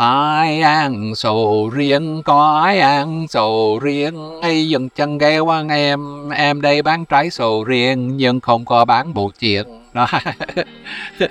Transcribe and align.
ai 0.00 0.60
ăn 0.60 1.14
sầu 1.14 1.70
riêng, 1.74 2.22
có 2.22 2.60
ai 2.64 2.80
ăn 2.80 3.26
sầu 3.28 3.78
riêng. 3.82 4.40
Ấy 4.40 4.68
dừng 4.68 4.88
chân 4.88 5.18
ghé 5.18 5.38
qua 5.38 5.64
em 5.70 6.30
em 6.30 6.60
đây 6.60 6.82
bán 6.82 7.04
trái 7.04 7.30
sầu 7.30 7.64
riêng, 7.64 8.16
nhưng 8.16 8.40
không 8.40 8.64
có 8.64 8.84
bán 8.84 9.14
bộ 9.14 9.30
chuyện 9.40 9.66
đó. 9.92 10.06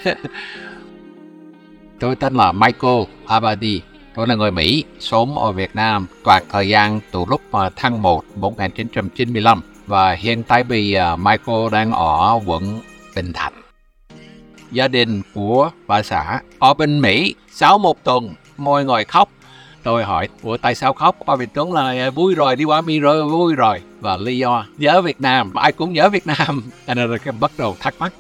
Tôi 2.00 2.16
tên 2.16 2.34
là 2.34 2.52
Michael 2.52 3.04
Abadi, 3.28 3.82
tôi 4.16 4.28
là 4.28 4.36
người 4.36 4.52
Mỹ, 4.52 4.84
sống 5.00 5.38
ở 5.38 5.52
Việt 5.52 5.76
Nam. 5.76 6.08
Toàn 6.24 6.44
thời 6.50 6.70
gian 6.70 7.00
từ 7.12 7.26
lúc 7.30 7.42
tháng 7.76 8.02
1 8.02 8.24
1995 8.36 9.62
và 9.88 10.12
hiện 10.12 10.44
tại 10.44 10.64
bây 10.64 10.88
giờ 10.88 11.16
Michael 11.16 11.70
đang 11.72 11.92
ở 11.92 12.40
quận 12.46 12.80
Bình 13.16 13.34
Thạnh. 13.34 13.54
Gia 14.72 14.88
đình 14.88 15.22
của 15.34 15.72
bà 15.88 16.04
xã 16.04 16.42
ở 16.60 16.74
bên 16.74 17.02
Mỹ, 17.02 17.36
sáu 17.52 17.78
một 17.78 18.04
tuần 18.04 18.34
môi 18.60 18.86
ngồi 18.86 19.06
khóc. 19.06 19.30
Tôi 19.84 20.04
hỏi 20.04 20.28
ủa 20.44 20.58
tại 20.58 20.76
sao 20.76 20.94
khóc? 20.94 21.16
Qua 21.26 21.36
vị 21.36 21.46
tướng 21.54 21.74
là 21.74 21.92
à, 21.92 22.10
vui 22.10 22.36
rồi 22.36 22.56
đi 22.56 22.64
qua 22.64 22.82
mi 22.82 23.00
rồi 23.00 23.30
vui 23.30 23.56
rồi. 23.56 23.82
Và 24.00 24.18
lý 24.18 24.38
do 24.38 24.66
nhớ 24.78 25.02
Việt 25.02 25.22
Nam. 25.22 25.54
Ai 25.54 25.72
cũng 25.72 25.94
nhớ 25.94 26.10
Việt 26.10 26.28
Nam. 26.28 26.64
Anh 26.86 27.12
là 27.12 27.18
cái 27.18 27.34
bắt 27.40 27.52
đầu 27.58 27.76
thắc 27.80 27.94
mắc. 28.00 28.14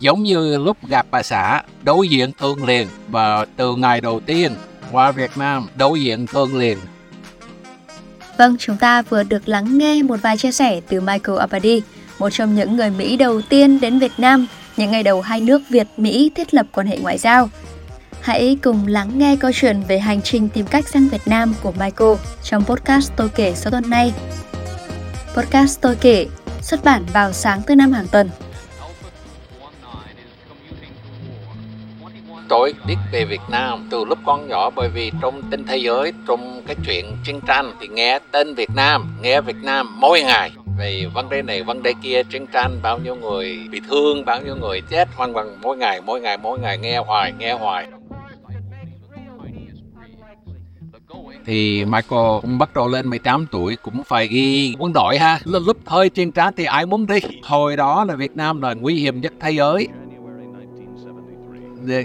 Giống 0.00 0.22
như 0.22 0.58
lúc 0.58 0.76
gặp 0.88 1.06
bà 1.10 1.22
xã 1.22 1.62
đối 1.82 2.08
diện 2.08 2.32
thương 2.38 2.64
liền. 2.64 2.88
Và 3.08 3.46
từ 3.56 3.76
ngày 3.76 4.00
đầu 4.00 4.20
tiên 4.20 4.52
qua 4.92 5.12
Việt 5.12 5.30
Nam 5.36 5.66
đối 5.76 6.00
diện 6.00 6.26
thương 6.26 6.56
liền. 6.56 6.78
Vâng, 8.38 8.56
chúng 8.58 8.76
ta 8.76 9.02
vừa 9.02 9.22
được 9.22 9.48
lắng 9.48 9.78
nghe 9.78 10.02
một 10.02 10.16
vài 10.22 10.36
chia 10.36 10.52
sẻ 10.52 10.80
từ 10.88 11.00
Michael 11.00 11.38
Abadi, 11.38 11.82
một 12.18 12.30
trong 12.30 12.54
những 12.54 12.76
người 12.76 12.90
Mỹ 12.90 13.16
đầu 13.16 13.42
tiên 13.42 13.80
đến 13.80 13.98
Việt 13.98 14.12
Nam 14.18 14.46
những 14.76 14.90
ngày 14.90 15.02
đầu 15.02 15.20
hai 15.20 15.40
nước 15.40 15.62
Việt-Mỹ 15.68 16.30
thiết 16.34 16.54
lập 16.54 16.66
quan 16.72 16.86
hệ 16.86 16.98
ngoại 16.98 17.18
giao. 17.18 17.48
Hãy 18.26 18.58
cùng 18.62 18.86
lắng 18.86 19.10
nghe 19.18 19.36
câu 19.40 19.50
chuyện 19.54 19.80
về 19.88 19.98
hành 19.98 20.22
trình 20.22 20.48
tìm 20.48 20.66
cách 20.66 20.88
sang 20.88 21.08
Việt 21.08 21.20
Nam 21.26 21.54
của 21.62 21.72
Michael 21.72 22.12
trong 22.42 22.64
podcast 22.64 23.12
tôi 23.16 23.28
kể 23.34 23.54
số 23.54 23.70
tuần 23.70 23.90
này. 23.90 24.12
Podcast 25.36 25.80
tôi 25.80 25.96
kể 26.00 26.26
xuất 26.60 26.84
bản 26.84 27.04
vào 27.12 27.32
sáng 27.32 27.62
thứ 27.66 27.74
năm 27.74 27.92
hàng 27.92 28.06
tuần. 28.12 28.30
tôi 32.48 32.74
biết 32.86 32.96
về 33.12 33.24
Việt 33.24 33.40
Nam 33.50 33.88
từ 33.90 34.04
lúc 34.04 34.18
con 34.26 34.48
nhỏ 34.48 34.70
bởi 34.70 34.88
vì 34.88 35.12
trong 35.22 35.42
tin 35.50 35.64
thế 35.64 35.76
giới, 35.76 36.12
trong 36.28 36.62
cái 36.66 36.76
chuyện 36.86 37.16
chiến 37.24 37.40
tranh 37.46 37.72
thì 37.80 37.88
nghe 37.88 38.18
tên 38.32 38.54
Việt 38.54 38.70
Nam, 38.74 39.18
nghe 39.22 39.40
Việt 39.40 39.56
Nam 39.62 40.00
mỗi 40.00 40.22
ngày 40.22 40.50
về 40.78 41.06
vấn 41.14 41.28
đề 41.28 41.42
này, 41.42 41.62
vấn 41.62 41.82
đề 41.82 41.94
kia 42.02 42.22
chiến 42.22 42.46
tranh, 42.46 42.78
bao 42.82 42.98
nhiêu 42.98 43.16
người 43.16 43.58
bị 43.70 43.80
thương, 43.88 44.24
bao 44.24 44.40
nhiêu 44.42 44.56
người 44.56 44.80
chết, 44.90 45.08
hoang 45.16 45.32
bằng 45.32 45.58
mỗi 45.62 45.76
ngày 45.76 46.00
mỗi 46.00 46.20
ngày 46.20 46.38
mỗi 46.38 46.58
ngày 46.58 46.78
nghe 46.78 46.98
hoài 46.98 47.32
nghe 47.38 47.52
hoài 47.52 47.86
thì 51.46 51.84
Michael 51.84 52.40
cũng 52.42 52.58
bắt 52.58 52.74
đầu 52.74 52.88
lên 52.88 53.10
18 53.10 53.46
tuổi, 53.50 53.76
cũng 53.82 54.04
phải 54.04 54.28
ghi 54.28 54.74
quân 54.78 54.92
đội 54.92 55.18
ha. 55.18 55.40
Lúc 55.44 55.76
hơi 55.86 56.08
trên 56.08 56.32
trán 56.32 56.54
thì 56.56 56.64
ai 56.64 56.86
muốn 56.86 57.06
đi? 57.06 57.18
Hồi 57.42 57.76
đó 57.76 58.04
là 58.04 58.16
Việt 58.16 58.36
Nam 58.36 58.62
là 58.62 58.74
nguy 58.74 58.94
hiểm 58.94 59.20
nhất 59.20 59.32
thế 59.40 59.50
giới. 59.50 59.88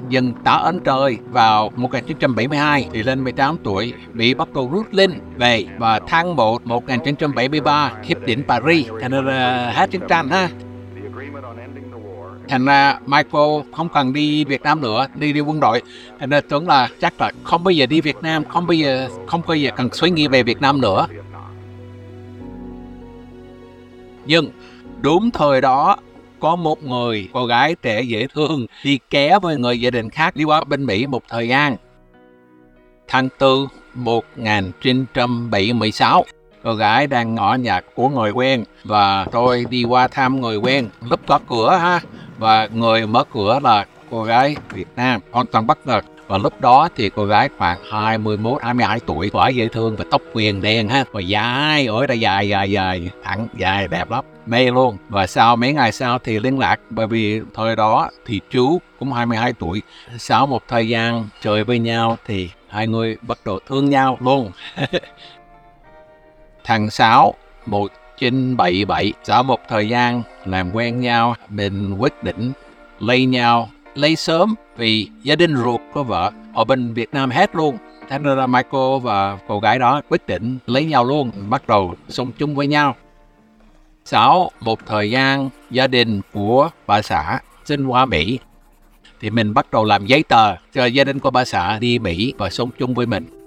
Dừng 0.09 0.33
tá 0.43 0.51
ấn 0.51 0.79
trời. 0.85 1.17
Vào 1.29 1.71
1972 1.75 2.87
thì 2.93 3.03
lên 3.03 3.23
18 3.23 3.57
tuổi, 3.63 3.93
bị 4.13 4.33
bắt 4.33 4.53
đầu 4.53 4.69
rút 4.73 4.85
lên 4.91 5.11
về 5.37 5.65
và 5.77 5.99
tháng 6.07 6.35
1 6.35 6.67
1973 6.67 7.93
hiệp 8.03 8.25
định 8.25 8.43
Paris. 8.47 8.87
Canada 9.01 9.71
hết 9.75 9.91
chiến 9.91 10.01
tranh 10.09 10.29
ha 10.29 10.49
thành 12.51 12.65
ra 12.65 12.99
Michael 13.05 13.61
không 13.71 13.89
cần 13.89 14.13
đi 14.13 14.45
Việt 14.45 14.61
Nam 14.61 14.81
nữa 14.81 15.07
đi 15.15 15.33
đi 15.33 15.39
quân 15.39 15.59
đội. 15.59 15.81
Thành 16.19 16.29
ra 16.29 16.41
tưởng 16.41 16.67
là 16.67 16.89
chắc 17.01 17.21
là 17.21 17.31
không 17.43 17.63
bao 17.63 17.71
giờ 17.71 17.85
đi 17.85 18.01
Việt 18.01 18.17
Nam 18.21 18.43
không 18.45 18.67
bao 18.67 18.73
giờ 18.73 19.09
không 19.27 19.41
bao 19.47 19.57
giờ 19.57 19.71
cần 19.75 19.89
suy 19.93 20.09
nghĩ 20.09 20.27
về 20.27 20.43
Việt 20.43 20.61
Nam 20.61 20.81
nữa. 20.81 21.07
Nhưng 24.25 24.51
đúng 25.01 25.31
thời 25.31 25.61
đó 25.61 25.97
có 26.39 26.55
một 26.55 26.83
người 26.83 27.29
cô 27.33 27.45
gái 27.45 27.75
trẻ 27.81 28.01
dễ 28.01 28.27
thương 28.33 28.65
đi 28.83 28.99
ké 29.09 29.39
với 29.39 29.57
người 29.57 29.81
gia 29.81 29.89
đình 29.89 30.09
khác 30.09 30.35
đi 30.35 30.43
qua 30.43 30.63
bên 30.63 30.85
Mỹ 30.85 31.07
một 31.07 31.23
thời 31.29 31.47
gian. 31.47 31.75
Tháng 33.07 33.29
4 33.39 33.67
1976, 33.93 36.25
cô 36.63 36.73
gái 36.73 37.07
đang 37.07 37.35
ngõ 37.35 37.53
nhà 37.53 37.81
của 37.95 38.09
người 38.09 38.31
quen 38.31 38.63
và 38.83 39.25
tôi 39.31 39.65
đi 39.69 39.83
qua 39.83 40.07
thăm 40.07 40.41
người 40.41 40.57
quen. 40.57 40.89
Lúc 41.09 41.19
có 41.27 41.39
cửa 41.49 41.77
ha 41.81 41.99
và 42.41 42.67
người 42.73 43.07
mở 43.07 43.23
cửa 43.33 43.59
là 43.63 43.85
cô 44.11 44.23
gái 44.23 44.55
Việt 44.69 44.87
Nam 44.95 45.21
hoàn 45.31 45.45
toàn 45.45 45.67
bất 45.67 45.87
ngờ 45.87 46.01
và 46.27 46.37
lúc 46.37 46.61
đó 46.61 46.89
thì 46.95 47.09
cô 47.09 47.25
gái 47.25 47.49
khoảng 47.57 47.77
21, 47.91 48.61
22 48.61 48.99
tuổi, 48.99 49.29
quả 49.33 49.49
dễ 49.49 49.67
thương 49.67 49.95
và 49.95 50.05
tóc 50.11 50.21
quyền 50.33 50.61
đen 50.61 50.89
ha, 50.89 51.03
và 51.11 51.21
dài, 51.21 51.85
ở 51.85 52.07
đây 52.07 52.19
dài, 52.19 52.49
dài, 52.49 52.71
dài, 52.71 53.09
thẳng, 53.23 53.47
dài, 53.57 53.87
đẹp 53.87 54.11
lắm, 54.11 54.25
mê 54.45 54.71
luôn. 54.71 54.97
Và 55.09 55.27
sau 55.27 55.55
mấy 55.55 55.73
ngày 55.73 55.91
sau 55.91 56.19
thì 56.19 56.39
liên 56.39 56.59
lạc, 56.59 56.79
bởi 56.89 57.07
vì 57.07 57.41
thời 57.53 57.75
đó 57.75 58.09
thì 58.25 58.41
chú 58.49 58.81
cũng 58.99 59.13
22 59.13 59.53
tuổi. 59.53 59.81
Sau 60.17 60.47
một 60.47 60.61
thời 60.67 60.87
gian 60.87 61.27
chơi 61.41 61.63
với 61.63 61.79
nhau 61.79 62.17
thì 62.25 62.49
hai 62.69 62.87
người 62.87 63.17
bắt 63.21 63.37
đầu 63.45 63.59
thương 63.67 63.89
nhau 63.89 64.17
luôn. 64.21 64.51
Tháng 66.63 66.89
sáu 66.89 67.33
một 67.65 67.91
Tháng 68.21 68.31
6, 68.31 68.37
1977, 68.57 69.13
sau 69.23 69.43
một 69.43 69.59
thời 69.67 69.89
gian 69.89 70.23
làm 70.45 70.71
quen 70.75 70.99
nhau, 70.99 71.35
mình 71.49 71.93
quyết 71.93 72.23
định 72.23 72.51
lấy 72.99 73.25
nhau 73.25 73.69
lấy 73.95 74.15
sớm 74.15 74.55
vì 74.77 75.07
gia 75.23 75.35
đình 75.35 75.55
ruột 75.55 75.81
của 75.93 76.03
vợ 76.03 76.31
ở 76.53 76.63
bên 76.63 76.93
Việt 76.93 77.09
Nam 77.13 77.29
hết 77.29 77.55
luôn. 77.55 77.77
Thế 78.09 78.19
nên 78.19 78.37
là 78.37 78.47
Michael 78.47 78.99
và 79.01 79.37
cô 79.47 79.59
gái 79.59 79.79
đó 79.79 80.01
quyết 80.09 80.27
định 80.27 80.57
lấy 80.67 80.85
nhau 80.85 81.05
luôn, 81.05 81.31
bắt 81.49 81.67
đầu 81.67 81.95
sống 82.09 82.31
chung 82.37 82.55
với 82.55 82.67
nhau. 82.67 82.95
Sau 84.05 84.51
một 84.59 84.79
thời 84.85 85.11
gian 85.11 85.49
gia 85.71 85.87
đình 85.87 86.21
của 86.33 86.69
bà 86.87 87.01
xã 87.01 87.39
xin 87.65 87.87
qua 87.87 88.05
Mỹ 88.05 88.39
thì 89.19 89.29
mình 89.29 89.53
bắt 89.53 89.71
đầu 89.71 89.85
làm 89.85 90.05
giấy 90.05 90.23
tờ 90.23 90.55
cho 90.73 90.85
gia 90.85 91.03
đình 91.03 91.19
của 91.19 91.31
bà 91.31 91.45
xã 91.45 91.79
đi 91.79 91.99
Mỹ 91.99 92.33
và 92.37 92.49
sống 92.49 92.69
chung 92.79 92.93
với 92.93 93.05
mình. 93.05 93.40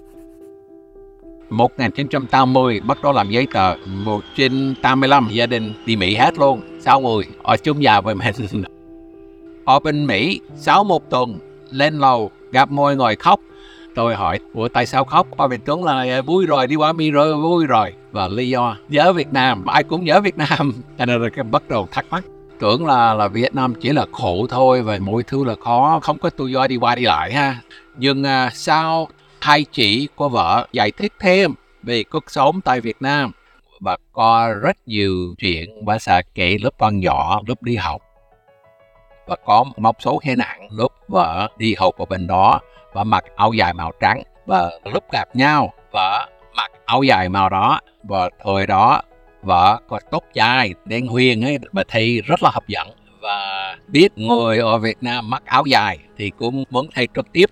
1980 1.49 2.79
bắt 2.79 2.97
đầu 3.03 3.13
làm 3.13 3.29
giấy 3.29 3.47
tờ 3.53 3.75
1985 3.85 5.27
gia 5.31 5.45
đình 5.45 5.73
đi 5.85 5.95
Mỹ 5.95 6.15
hết 6.15 6.37
luôn 6.37 6.61
sáu 6.79 7.01
người 7.01 7.23
ở 7.43 7.57
chung 7.57 7.79
nhà 7.79 8.01
với 8.01 8.15
mình 8.15 8.63
ở 9.65 9.79
bên 9.79 10.05
Mỹ, 10.07 10.39
sáu 10.55 10.83
một 10.83 11.09
tuần, 11.09 11.39
lên 11.71 11.99
lầu, 11.99 12.31
gặp 12.51 12.71
môi 12.71 12.95
ngồi 12.95 13.15
khóc. 13.15 13.39
Tôi 13.95 14.15
hỏi, 14.15 14.39
ủa 14.53 14.67
tại 14.67 14.85
sao 14.85 15.05
khóc? 15.05 15.27
Qua 15.37 15.47
Việt 15.47 15.61
Tuấn 15.65 15.83
là 15.83 16.01
à, 16.01 16.21
vui 16.21 16.45
rồi, 16.45 16.67
đi 16.67 16.75
qua 16.75 16.93
Mỹ 16.93 17.11
rồi, 17.11 17.35
vui 17.35 17.65
rồi. 17.65 17.93
Và 18.11 18.27
lý 18.27 18.49
do, 18.49 18.77
nhớ 18.89 19.13
Việt 19.13 19.33
Nam, 19.33 19.65
ai 19.65 19.83
cũng 19.83 20.05
nhớ 20.05 20.21
Việt 20.21 20.37
Nam. 20.37 20.71
Cho 20.97 21.05
nên 21.05 21.21
là 21.21 21.29
cái 21.29 21.43
bắt 21.43 21.63
đầu 21.69 21.87
thắc 21.91 22.05
mắc. 22.09 22.25
Tưởng 22.59 22.85
là 22.85 23.13
là 23.13 23.27
Việt 23.27 23.55
Nam 23.55 23.73
chỉ 23.75 23.89
là 23.89 24.05
khổ 24.11 24.47
thôi 24.49 24.81
và 24.81 24.97
mọi 25.01 25.23
thứ 25.23 25.43
là 25.43 25.55
khó, 25.55 25.99
không 26.03 26.17
có 26.17 26.29
tự 26.29 26.47
do 26.47 26.67
đi 26.67 26.75
qua 26.75 26.95
đi 26.95 27.03
lại 27.03 27.33
ha. 27.33 27.57
Nhưng 27.97 28.21
uh, 28.21 28.53
sau 28.53 29.07
hai 29.45 29.65
chị 29.71 30.07
của 30.15 30.29
vợ 30.29 30.67
giải 30.71 30.91
thích 30.91 31.13
thêm 31.19 31.53
về 31.83 32.03
cuộc 32.03 32.23
sống 32.31 32.61
tại 32.61 32.81
Việt 32.81 32.97
Nam. 32.99 33.31
Và 33.79 33.97
có 34.13 34.53
rất 34.61 34.77
nhiều 34.85 35.35
chuyện 35.37 35.85
bà 35.85 35.97
xã 35.99 36.21
kể 36.35 36.57
lúc 36.61 36.73
con 36.77 36.99
nhỏ, 36.99 37.41
lúc 37.47 37.63
đi 37.63 37.75
học. 37.75 38.01
Và 39.27 39.35
có 39.45 39.65
một 39.77 39.95
số 39.99 40.19
hình 40.23 40.39
ảnh 40.39 40.67
lúc 40.71 40.91
vợ 41.07 41.47
đi 41.57 41.75
học 41.75 41.97
ở 41.97 42.05
bên 42.05 42.27
đó. 42.27 42.59
Và 42.93 43.03
mặc 43.03 43.23
áo 43.35 43.53
dài 43.53 43.73
màu 43.73 43.91
trắng. 43.99 44.23
Và 44.45 44.71
lúc 44.93 45.03
gặp 45.11 45.35
nhau 45.35 45.73
vợ 45.91 46.29
mặc 46.55 46.71
áo 46.85 47.03
dài 47.03 47.29
màu 47.29 47.49
đó. 47.49 47.79
Và 48.03 48.29
thời 48.43 48.67
đó 48.67 49.01
vợ 49.41 49.79
có 49.87 49.99
tóc 50.11 50.23
dài 50.33 50.73
đen 50.85 51.07
huyền 51.07 51.45
ấy 51.45 51.57
mà 51.71 51.83
thì 51.87 52.21
rất 52.21 52.43
là 52.43 52.49
hấp 52.53 52.67
dẫn. 52.67 52.87
Và 53.21 53.77
biết 53.87 54.17
người 54.17 54.57
ở 54.57 54.77
Việt 54.77 54.97
Nam 55.01 55.29
mặc 55.29 55.43
áo 55.45 55.63
dài 55.65 55.97
thì 56.17 56.29
cũng 56.29 56.63
muốn 56.69 56.87
thấy 56.95 57.07
trực 57.15 57.31
tiếp 57.31 57.49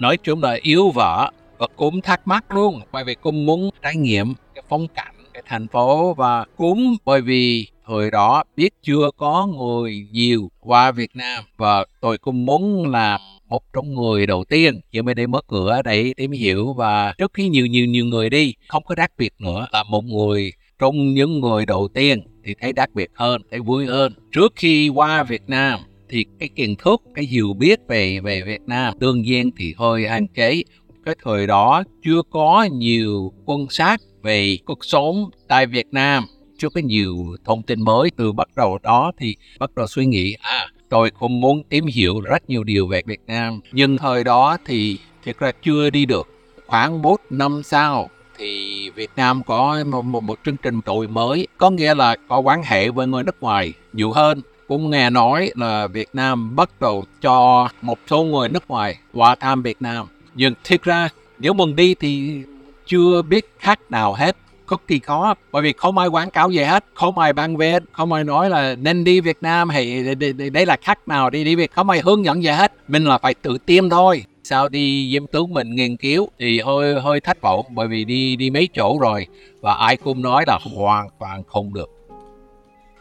nói 0.00 0.16
chung 0.16 0.42
là 0.42 0.58
yêu 0.62 0.90
vợ 0.90 1.30
và 1.58 1.66
cũng 1.76 2.00
thắc 2.00 2.26
mắc 2.28 2.54
luôn, 2.54 2.80
bởi 2.92 3.04
vì 3.04 3.14
cũng 3.14 3.46
muốn 3.46 3.70
trải 3.82 3.96
nghiệm 3.96 4.34
cái 4.54 4.64
phong 4.68 4.88
cảnh, 4.88 5.14
cái 5.34 5.42
thành 5.46 5.68
phố 5.68 6.14
và 6.14 6.44
cũng 6.56 6.96
bởi 7.04 7.20
vì 7.20 7.66
hồi 7.82 8.10
đó 8.10 8.44
biết 8.56 8.70
chưa 8.82 9.10
có 9.16 9.46
người 9.46 10.06
nhiều 10.12 10.50
qua 10.60 10.92
Việt 10.92 11.10
Nam 11.14 11.44
và 11.56 11.84
tôi 12.00 12.18
cũng 12.18 12.46
muốn 12.46 12.90
làm 12.90 13.20
một 13.48 13.62
trong 13.72 13.94
người 13.94 14.26
đầu 14.26 14.44
tiên 14.44 14.80
khi 14.92 15.02
mới 15.02 15.14
đi 15.14 15.26
mở 15.26 15.40
cửa 15.48 15.82
để 15.84 16.14
tìm 16.16 16.30
hiểu 16.30 16.72
và 16.72 17.14
trước 17.18 17.30
khi 17.34 17.48
nhiều 17.48 17.66
nhiều 17.66 17.86
nhiều 17.86 18.04
người 18.04 18.30
đi, 18.30 18.54
không 18.68 18.84
có 18.84 18.94
đặc 18.94 19.12
biệt 19.18 19.32
nữa 19.38 19.66
là 19.72 19.82
một 19.82 20.04
người 20.04 20.52
trong 20.78 21.14
những 21.14 21.40
người 21.40 21.66
đầu 21.66 21.88
tiên 21.94 22.22
thì 22.44 22.54
thấy 22.60 22.72
đặc 22.72 22.90
biệt 22.94 23.10
hơn, 23.14 23.42
thấy 23.50 23.60
vui 23.60 23.86
hơn. 23.86 24.12
Trước 24.32 24.52
khi 24.56 24.88
qua 24.88 25.22
Việt 25.22 25.42
Nam 25.46 25.80
thì 26.10 26.24
cái 26.38 26.48
kiến 26.48 26.76
thức 26.76 27.02
cái 27.14 27.24
hiểu 27.24 27.52
biết 27.58 27.78
về 27.88 28.20
về 28.20 28.42
Việt 28.42 28.62
Nam 28.66 28.94
tương 29.00 29.22
nhiên 29.22 29.50
thì 29.56 29.74
hơi 29.78 30.08
hạn 30.08 30.26
chế. 30.28 30.62
Cái 31.04 31.14
thời 31.24 31.46
đó 31.46 31.82
chưa 32.04 32.22
có 32.30 32.68
nhiều 32.72 33.32
quan 33.44 33.66
sát 33.70 34.00
về 34.22 34.58
cuộc 34.64 34.84
sống 34.84 35.30
tại 35.48 35.66
Việt 35.66 35.86
Nam 35.92 36.24
chưa 36.58 36.68
có 36.68 36.80
nhiều 36.84 37.16
thông 37.44 37.62
tin 37.62 37.82
mới. 37.82 38.10
Từ 38.16 38.32
bắt 38.32 38.48
đầu 38.56 38.78
đó 38.82 39.12
thì 39.18 39.36
bắt 39.58 39.74
đầu 39.74 39.86
suy 39.86 40.06
nghĩ 40.06 40.36
à 40.40 40.68
tôi 40.90 41.10
không 41.14 41.40
muốn 41.40 41.62
tìm 41.64 41.86
hiểu 41.86 42.20
rất 42.20 42.50
nhiều 42.50 42.64
điều 42.64 42.86
về 42.86 43.02
Việt 43.06 43.20
Nam. 43.26 43.60
Nhưng 43.72 43.98
thời 43.98 44.24
đó 44.24 44.56
thì 44.66 44.98
thực 45.24 45.38
ra 45.38 45.52
chưa 45.62 45.90
đi 45.90 46.06
được. 46.06 46.28
Khoảng 46.66 47.02
4 47.02 47.16
năm 47.30 47.62
sau 47.64 48.08
thì 48.38 48.90
Việt 48.90 49.10
Nam 49.16 49.42
có 49.46 49.84
một, 49.86 50.04
một, 50.04 50.22
một 50.22 50.38
chương 50.44 50.56
trình 50.56 50.80
tội 50.82 51.08
mới, 51.08 51.46
có 51.58 51.70
nghĩa 51.70 51.94
là 51.94 52.16
có 52.28 52.38
quan 52.38 52.62
hệ 52.62 52.90
với 52.90 53.06
người 53.06 53.24
nước 53.24 53.40
ngoài 53.40 53.72
nhiều 53.92 54.12
hơn. 54.12 54.40
Cũng 54.70 54.90
nghe 54.90 55.10
nói 55.10 55.50
là 55.54 55.86
Việt 55.86 56.08
Nam 56.12 56.56
bắt 56.56 56.70
đầu 56.80 57.04
cho 57.20 57.68
một 57.82 57.98
số 58.10 58.24
người 58.24 58.48
nước 58.48 58.70
ngoài 58.70 58.98
qua 59.12 59.34
thăm 59.34 59.62
Việt 59.62 59.76
Nam. 59.80 60.06
Nhưng 60.34 60.54
thực 60.64 60.82
ra, 60.82 61.08
nếu 61.38 61.52
mình 61.52 61.76
đi 61.76 61.94
thì 61.94 62.42
chưa 62.86 63.22
biết 63.22 63.50
khác 63.58 63.80
nào 63.90 64.12
hết. 64.14 64.36
Cực 64.68 64.86
kỳ 64.86 64.98
khó 64.98 65.34
bởi 65.52 65.62
vì 65.62 65.72
không 65.72 65.98
ai 65.98 66.08
quảng 66.08 66.30
cáo 66.30 66.50
gì 66.50 66.62
hết, 66.62 66.84
không 66.94 67.18
ai 67.18 67.32
bán 67.32 67.56
vé 67.56 67.78
không 67.92 68.12
ai 68.12 68.24
nói 68.24 68.50
là 68.50 68.74
nên 68.74 69.04
đi 69.04 69.20
Việt 69.20 69.38
Nam 69.40 69.68
hay 69.68 70.14
đây 70.52 70.66
là 70.66 70.76
khác 70.82 71.08
nào, 71.08 71.30
đi 71.30 71.44
đi 71.44 71.54
Việt, 71.54 71.72
không 71.72 71.90
ai 71.90 72.00
hướng 72.00 72.24
dẫn 72.24 72.42
gì 72.42 72.50
hết. 72.50 72.72
Mình 72.88 73.04
là 73.04 73.18
phải 73.18 73.34
tự 73.34 73.58
tiêm 73.58 73.90
thôi. 73.90 74.24
Sau 74.44 74.68
đi 74.68 75.10
diêm 75.12 75.26
tướng 75.26 75.54
mình 75.54 75.74
nghiên 75.74 75.96
cứu 75.96 76.28
thì 76.38 76.60
hơi 76.60 77.00
hơi 77.00 77.20
thất 77.20 77.40
vọng, 77.40 77.66
bởi 77.70 77.88
vì 77.88 78.04
đi 78.04 78.36
đi 78.36 78.50
mấy 78.50 78.68
chỗ 78.74 78.98
rồi 79.00 79.26
và 79.60 79.74
ai 79.74 79.96
cũng 79.96 80.22
nói 80.22 80.44
là 80.46 80.58
hoàn 80.76 81.08
toàn 81.18 81.42
không 81.46 81.74
được 81.74 81.99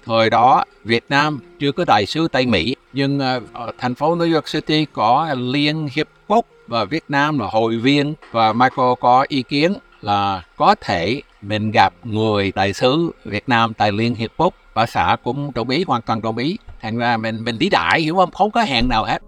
thời 0.06 0.30
đó, 0.30 0.63
Việt 0.84 1.04
Nam 1.10 1.40
chưa 1.60 1.72
có 1.72 1.86
đại 1.86 2.06
sứ 2.06 2.28
Tây 2.28 2.46
Mỹ, 2.46 2.75
nhưng 2.94 3.19
ờ, 3.19 3.42
ở 3.54 3.72
thành 3.78 3.96
phố 3.96 4.16
New 4.16 4.34
York 4.34 4.46
City 4.46 4.86
có 4.94 5.36
Liên 5.38 5.90
Hiệp 5.96 6.07
Quốc 6.28 6.46
và 6.68 6.86
Việt 6.86 7.04
Nam 7.10 7.40
là 7.40 7.48
hội 7.51 7.78
viên 7.78 8.13
và 8.31 8.54
Michael 8.54 8.90
có 9.00 9.25
ý 9.28 9.44
kiến 9.44 9.74
là 10.01 10.44
có 10.57 10.75
thể 10.81 11.22
mình 11.42 11.72
gặp 11.72 11.94
người 12.04 12.51
đại 12.56 12.74
sứ 12.74 13.12
Việt 13.25 13.44
Nam 13.50 13.74
tại 13.74 13.92
Liên 13.92 14.16
Hiệp 14.16 14.31
Quốc. 14.38 14.54
Và 14.74 14.86
xã 14.86 15.18
cũng 15.24 15.51
đồng 15.56 15.69
ý, 15.69 15.84
hoàn 15.88 16.02
toàn 16.02 16.22
đồng 16.22 16.38
ý. 16.38 16.57
Thành 16.81 16.98
ra 16.98 17.18
mình 17.18 17.44
mình 17.44 17.60
đi 17.60 17.69
đại 17.69 18.02
hiểu 18.02 18.16
không? 18.16 18.31
Không 18.31 18.52
có 18.52 18.62
hẹn 18.62 18.90
nào 18.90 19.06
hết 19.06 19.22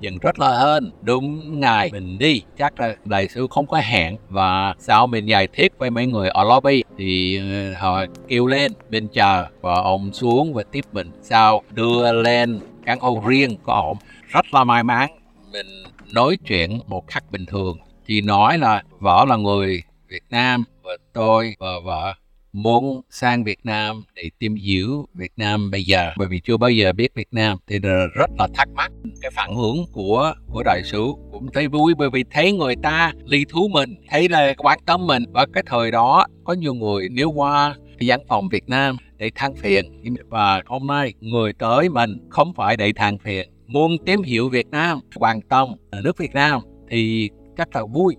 nhưng 0.00 0.18
rất 0.18 0.38
là 0.38 0.48
hơn 0.48 0.90
đúng 1.02 1.60
ngày 1.60 1.90
mình 1.92 2.18
đi, 2.18 2.42
chắc 2.58 2.80
là 2.80 2.96
đại 3.04 3.28
sứ 3.28 3.46
không 3.50 3.66
có 3.66 3.76
hẹn. 3.76 4.16
Và 4.28 4.74
sau 4.78 5.06
mình 5.06 5.26
giải 5.26 5.48
thích 5.52 5.72
với 5.78 5.90
mấy 5.90 6.06
người 6.06 6.28
ở 6.28 6.44
lobby 6.44 6.84
thì 6.98 7.38
ờ, 7.38 7.74
họ 7.74 8.04
kêu 8.28 8.46
lên 8.46 8.72
bên 8.90 9.08
chờ 9.08 9.46
và 9.60 9.74
ông 9.74 10.12
xuống 10.12 10.54
và 10.54 10.62
tiếp 10.72 10.84
mình. 10.92 11.10
Sau 11.22 11.62
đưa 11.70 12.12
lên 12.12 12.60
căn 12.84 13.00
hộ 13.00 13.22
riêng 13.26 13.56
của 13.62 13.72
ông. 13.72 13.96
Rất 14.28 14.54
là 14.54 14.64
may 14.64 14.84
mắn, 14.84 15.10
mình 15.52 15.66
nói 16.14 16.36
chuyện 16.46 16.80
một 16.86 17.06
cách 17.06 17.24
bình 17.30 17.46
thường. 17.46 17.78
Chỉ 18.06 18.20
nói 18.20 18.58
là 18.58 18.82
vợ 18.98 19.24
là 19.28 19.36
người 19.36 19.82
Việt 20.08 20.24
Nam 20.30 20.64
và 20.82 20.96
tôi 21.12 21.54
và 21.58 21.72
vợ 21.84 22.14
muốn 22.62 23.00
sang 23.10 23.44
Việt 23.44 23.58
Nam 23.64 24.02
để 24.14 24.30
tìm 24.38 24.54
hiểu 24.54 25.06
Việt 25.14 25.32
Nam 25.36 25.70
bây 25.70 25.82
giờ. 25.82 26.10
Bởi 26.16 26.28
vì 26.28 26.40
chưa 26.44 26.56
bao 26.56 26.70
giờ 26.70 26.92
biết 26.92 27.14
Việt 27.14 27.28
Nam, 27.30 27.58
thì 27.66 27.78
rất 28.14 28.30
là 28.38 28.48
thắc 28.54 28.68
mắc 28.74 28.92
cái 29.22 29.30
phản 29.34 29.50
ứng 29.56 29.84
của 29.92 30.34
của 30.46 30.62
đại 30.62 30.82
sứ. 30.84 31.12
Cũng 31.32 31.46
thấy 31.52 31.68
vui 31.68 31.94
bởi 31.98 32.10
vì 32.10 32.24
thấy 32.30 32.52
người 32.52 32.76
ta 32.82 33.12
lý 33.24 33.44
thú 33.48 33.68
mình, 33.68 33.94
thấy 34.08 34.28
là 34.28 34.54
quan 34.58 34.78
tâm 34.86 35.06
mình. 35.06 35.24
Và 35.32 35.46
cái 35.52 35.62
thời 35.66 35.90
đó, 35.90 36.26
có 36.44 36.52
nhiều 36.52 36.74
người 36.74 37.08
nếu 37.10 37.30
qua 37.30 37.74
văn 38.00 38.20
phòng 38.28 38.48
Việt 38.48 38.68
Nam 38.68 38.96
để 39.16 39.30
than 39.34 39.54
phiền. 39.54 39.84
Và 40.28 40.62
hôm 40.66 40.86
nay 40.86 41.14
người 41.20 41.52
tới 41.52 41.88
mình 41.88 42.18
không 42.30 42.54
phải 42.54 42.76
để 42.76 42.92
than 42.96 43.18
phiền, 43.18 43.48
muốn 43.66 43.96
tìm 44.06 44.22
hiểu 44.22 44.48
Việt 44.48 44.66
Nam, 44.70 45.00
quan 45.14 45.40
tâm 45.40 45.68
nước 46.02 46.18
Việt 46.18 46.34
Nam, 46.34 46.60
thì 46.90 47.30
rất 47.56 47.68
là 47.76 47.84
vui. 47.84 48.16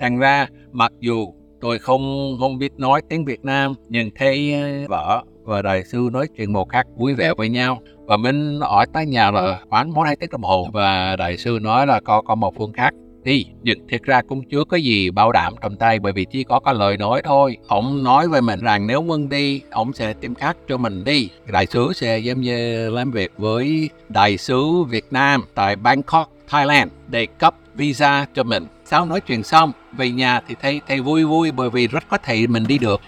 Thành 0.00 0.18
ra 0.18 0.46
mặc 0.72 0.92
dù 1.00 1.34
tôi 1.60 1.78
không 1.78 2.36
không 2.40 2.58
biết 2.58 2.72
nói 2.76 3.02
tiếng 3.08 3.24
Việt 3.24 3.44
Nam, 3.44 3.74
nhưng 3.88 4.10
thấy 4.16 4.52
ờ, 4.52 4.86
vợ 4.88 5.22
và 5.44 5.62
đại 5.62 5.84
sư 5.84 6.08
nói 6.12 6.26
chuyện 6.36 6.52
một 6.52 6.68
cách 6.68 6.86
vui 6.96 7.14
vẻ 7.14 7.32
với 7.36 7.48
nhau. 7.48 7.82
Và 8.06 8.16
mình 8.16 8.60
ở 8.60 8.84
tại 8.92 9.06
nhà 9.06 9.30
là 9.30 9.60
khoảng 9.70 9.94
một 9.94 10.02
hai 10.02 10.16
tiếng 10.16 10.30
đồng 10.30 10.42
hồ, 10.42 10.68
và 10.72 11.16
đại 11.16 11.36
sư 11.36 11.58
nói 11.62 11.86
là 11.86 12.00
có 12.00 12.22
có 12.22 12.34
một 12.34 12.54
phương 12.58 12.72
khác. 12.72 12.94
Đi 13.24 13.46
nhưng 13.62 13.78
thực 13.88 14.02
ra 14.02 14.22
cũng 14.22 14.48
chưa 14.48 14.64
có 14.64 14.76
gì 14.76 15.10
bảo 15.10 15.32
đảm 15.32 15.54
trong 15.62 15.76
tay, 15.76 15.98
bởi 15.98 16.12
vì 16.12 16.24
chỉ 16.24 16.44
có 16.44 16.60
cái 16.60 16.74
lời 16.74 16.96
nói 16.96 17.22
thôi. 17.24 17.56
Ông 17.68 18.04
nói 18.04 18.28
với 18.28 18.42
mình 18.42 18.60
rằng 18.60 18.86
nếu 18.86 19.02
mình 19.02 19.28
đi, 19.28 19.60
ông 19.70 19.92
sẽ 19.92 20.12
tìm 20.12 20.34
khác 20.34 20.56
cho 20.68 20.76
mình 20.76 21.04
đi. 21.04 21.30
Đại 21.52 21.66
sứ 21.66 21.92
sẽ 21.94 22.18
giống 22.18 22.40
như 22.40 22.90
làm 22.90 23.10
việc 23.10 23.32
với 23.36 23.90
đại 24.08 24.36
sứ 24.36 24.82
Việt 24.82 25.04
Nam 25.10 25.44
tại 25.54 25.76
Bangkok, 25.76 26.30
Thailand 26.48 26.90
để 27.08 27.26
cấp 27.26 27.54
visa 27.74 28.26
cho 28.34 28.42
mình 28.42 28.66
sau 28.84 29.06
nói 29.06 29.20
chuyện 29.20 29.42
xong, 29.42 29.72
về 29.92 30.10
nhà 30.10 30.40
thì 30.48 30.54
thấy 30.60 30.80
thầy 30.88 31.00
vui 31.00 31.24
vui 31.24 31.50
bởi 31.50 31.70
vì 31.70 31.86
rất 31.86 32.04
có 32.08 32.18
thể 32.18 32.46
mình 32.46 32.66
đi 32.66 32.78
được 32.78 33.00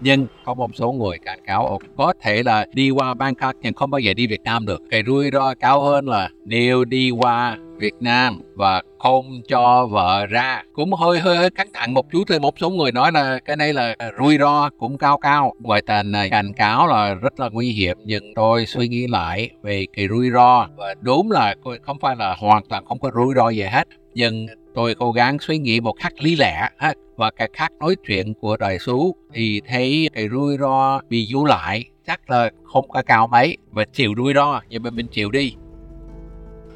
nhưng 0.00 0.26
có 0.44 0.54
một 0.54 0.70
số 0.74 0.92
người 0.92 1.18
cảnh 1.18 1.38
cáo 1.46 1.78
có 1.96 2.12
thể 2.22 2.42
là 2.42 2.66
đi 2.72 2.90
qua 2.90 3.14
Bangkok 3.14 3.56
nhưng 3.62 3.74
không 3.74 3.90
bao 3.90 3.98
giờ 3.98 4.14
đi 4.14 4.26
Việt 4.26 4.42
Nam 4.44 4.66
được. 4.66 4.80
Cái 4.90 5.02
rủi 5.06 5.30
ro 5.32 5.54
cao 5.60 5.82
hơn 5.82 6.08
là 6.08 6.28
nếu 6.44 6.84
đi 6.84 7.10
qua 7.10 7.56
Việt 7.80 7.94
Nam 8.00 8.40
và 8.54 8.82
không 8.98 9.42
cho 9.48 9.86
vợ 9.86 10.26
ra. 10.26 10.62
Cũng 10.72 10.92
hơi 10.92 11.18
hơi 11.18 11.36
hơi 11.36 11.50
căng 11.50 11.72
thẳng 11.72 11.94
một 11.94 12.06
chút 12.12 12.24
thôi. 12.28 12.40
Một 12.40 12.58
số 12.58 12.70
người 12.70 12.92
nói 12.92 13.12
là 13.12 13.38
cái 13.44 13.56
này 13.56 13.72
là 13.72 13.96
rủi 14.18 14.38
ro 14.38 14.70
cũng 14.78 14.98
cao 14.98 15.18
cao. 15.18 15.52
Ngoại 15.60 15.82
tình 15.82 16.12
này 16.12 16.30
cảnh 16.30 16.52
cáo 16.52 16.86
là 16.86 17.14
rất 17.14 17.40
là 17.40 17.48
nguy 17.52 17.72
hiểm. 17.72 17.98
Nhưng 18.04 18.34
tôi 18.34 18.66
suy 18.66 18.88
nghĩ 18.88 19.06
lại 19.06 19.50
về 19.62 19.86
cái 19.96 20.08
rủi 20.08 20.30
ro. 20.30 20.66
Và 20.76 20.94
đúng 21.00 21.30
là 21.30 21.54
không 21.82 21.98
phải 22.00 22.16
là 22.16 22.34
hoàn 22.38 22.62
toàn 22.68 22.84
không 22.84 22.98
có 22.98 23.10
rủi 23.14 23.34
ro 23.34 23.48
gì 23.48 23.62
hết. 23.62 23.88
Nhưng 24.14 24.46
tôi 24.74 24.94
cố 24.94 25.12
gắng 25.12 25.38
suy 25.38 25.58
nghĩ 25.58 25.80
một 25.80 25.92
cách 26.02 26.12
lý 26.22 26.36
lẽ 26.36 26.68
và 27.16 27.30
cái 27.30 27.48
cách 27.52 27.72
nói 27.80 27.96
chuyện 28.06 28.34
của 28.34 28.56
đại 28.56 28.78
sứ 28.78 28.98
thì 29.34 29.60
thấy 29.68 30.10
cái 30.14 30.28
rủi 30.28 30.56
ro 30.58 31.00
bị 31.08 31.24
giữ 31.24 31.38
lại 31.46 31.84
chắc 32.06 32.30
là 32.30 32.50
không 32.64 32.88
có 32.88 33.02
cao 33.06 33.26
mấy. 33.26 33.56
Và 33.70 33.84
chịu 33.92 34.14
rủi 34.16 34.34
ro, 34.34 34.60
nhưng 34.68 34.82
mà 34.82 34.90
mình 34.90 35.06
chịu 35.06 35.30
đi 35.30 35.54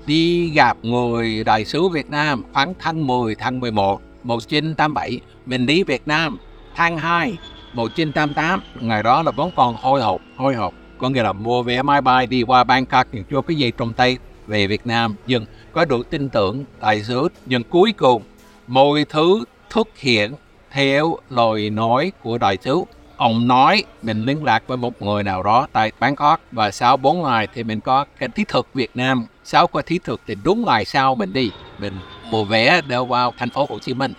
đi 0.07 0.51
gặp 0.51 0.77
người 0.83 1.45
đại 1.45 1.65
sứ 1.65 1.89
Việt 1.89 2.11
Nam 2.11 2.43
khoảng 2.53 2.75
tháng 2.79 3.07
10 3.07 3.35
tháng 3.35 3.61
11 3.61 4.01
1987 4.23 5.21
mình 5.47 5.67
đi 5.67 5.83
Việt 5.83 6.03
Nam, 6.07 6.39
tháng 6.75 6.99
2 6.99 7.37
1988 7.75 8.63
ngày 8.81 9.03
đó 9.03 9.23
là 9.23 9.31
vẫn 9.31 9.51
còn 9.57 9.77
hồi 9.77 10.03
hộp 10.03 10.21
hồi 10.37 10.55
hộp. 10.55 10.75
Có 10.99 11.09
nghĩa 11.09 11.23
là 11.23 11.33
mua 11.33 11.63
vé 11.63 11.83
máy 11.83 12.01
bay 12.01 12.27
đi 12.27 12.43
qua 12.43 12.65
Bangkok, 12.65 13.07
nhưng 13.13 13.25
chưa 13.25 13.41
cái 13.47 13.57
gì 13.57 13.73
trong 13.79 13.93
tay. 13.93 14.19
Về 14.47 14.67
Việt 14.67 14.87
Nam, 14.87 15.15
nhưng 15.27 15.47
có 15.73 15.85
đủ 15.85 16.03
tin 16.03 16.29
tưởng 16.29 16.65
đại 16.81 17.03
sứ. 17.03 17.29
Nhưng 17.47 17.63
cuối 17.63 17.93
cùng, 17.93 18.23
mọi 18.67 19.05
thứ 19.09 19.45
thực 19.71 19.99
hiện 19.99 20.33
theo 20.71 21.17
lời 21.31 21.71
nói 21.71 22.13
của 22.23 22.39
đại 22.39 22.59
sứ 22.65 22.83
ông 23.17 23.49
nói 23.49 23.85
mình 24.03 24.25
liên 24.25 24.45
lạc 24.45 24.63
với 24.67 24.77
một 24.77 25.03
người 25.03 25.23
nào 25.23 25.43
đó 25.43 25.67
tại 25.73 25.93
Bangkok 26.01 26.41
và 26.53 26.71
sau 26.71 26.97
4 26.97 27.23
ngày 27.23 27.49
thì 27.55 27.65
mình 27.65 27.81
có 27.81 28.05
cái 28.19 28.29
thiết 28.29 28.49
thực 28.49 28.75
Việt 28.75 28.91
Nam. 28.95 29.27
Sau 29.45 29.67
cái 29.67 29.83
thiết 29.87 30.05
thực 30.05 30.21
thì 30.27 30.35
đúng 30.45 30.65
ngày 30.65 30.85
sau 30.85 31.15
mình 31.15 31.33
đi. 31.33 31.51
Mình 31.79 31.93
mua 32.31 32.45
vé 32.45 32.81
đều 32.89 33.05
vào 33.05 33.33
thành 33.39 33.51
phố 33.51 33.67
Hồ 33.69 33.79
Chí 33.79 33.95
Minh. 33.95 34.13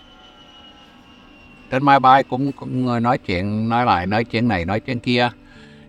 Trên 1.72 1.86
máy 1.86 2.00
bay 2.00 2.24
cũng, 2.24 2.52
cũng 2.52 3.04
nói 3.04 3.18
chuyện 3.18 3.70
nói 3.70 3.86
lại 3.86 4.08
nói 4.08 4.24
chuyện 4.24 4.48
này 4.48 4.66
nói 4.66 4.80
chuyện 4.80 5.00
kia. 5.00 5.30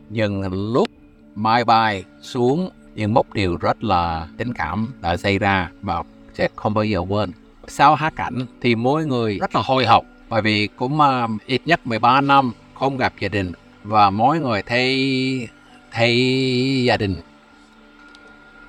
Nhưng 0.09 0.43
lúc 0.73 0.89
máy 1.35 1.65
bay 1.65 2.05
xuống 2.23 2.71
nhưng 2.95 3.15
một 3.15 3.33
điều 3.33 3.57
rất 3.57 3.85
là 3.85 4.29
tình 4.37 4.55
cảm 4.55 4.89
đã 5.01 5.17
xảy 5.17 5.39
ra 5.39 5.71
và 5.83 6.03
sẽ 6.35 6.49
không 6.57 6.75
bao 6.75 6.85
giờ 6.85 7.01
quên. 7.09 7.33
Sau 7.69 7.95
hạ 7.95 8.11
cảnh 8.17 8.47
thì 8.61 8.75
mỗi 8.75 9.07
người 9.07 9.39
rất 9.39 9.55
là 9.55 9.63
hồi 9.65 9.87
hộp 9.87 10.05
bởi 10.29 10.43
vì 10.43 10.69
cũng 10.77 10.99
uh, 11.01 11.31
ít 11.47 11.63
nhất 11.65 11.87
13 11.87 12.21
năm 12.21 12.53
không 12.79 12.97
gặp 12.97 13.13
gia 13.21 13.29
đình 13.29 13.53
và 13.85 14.11
mỗi 14.11 14.41
người 14.41 14.63
thấy 14.63 15.49
thấy 15.93 16.85
gia 16.87 16.97
đình. 16.97 17.17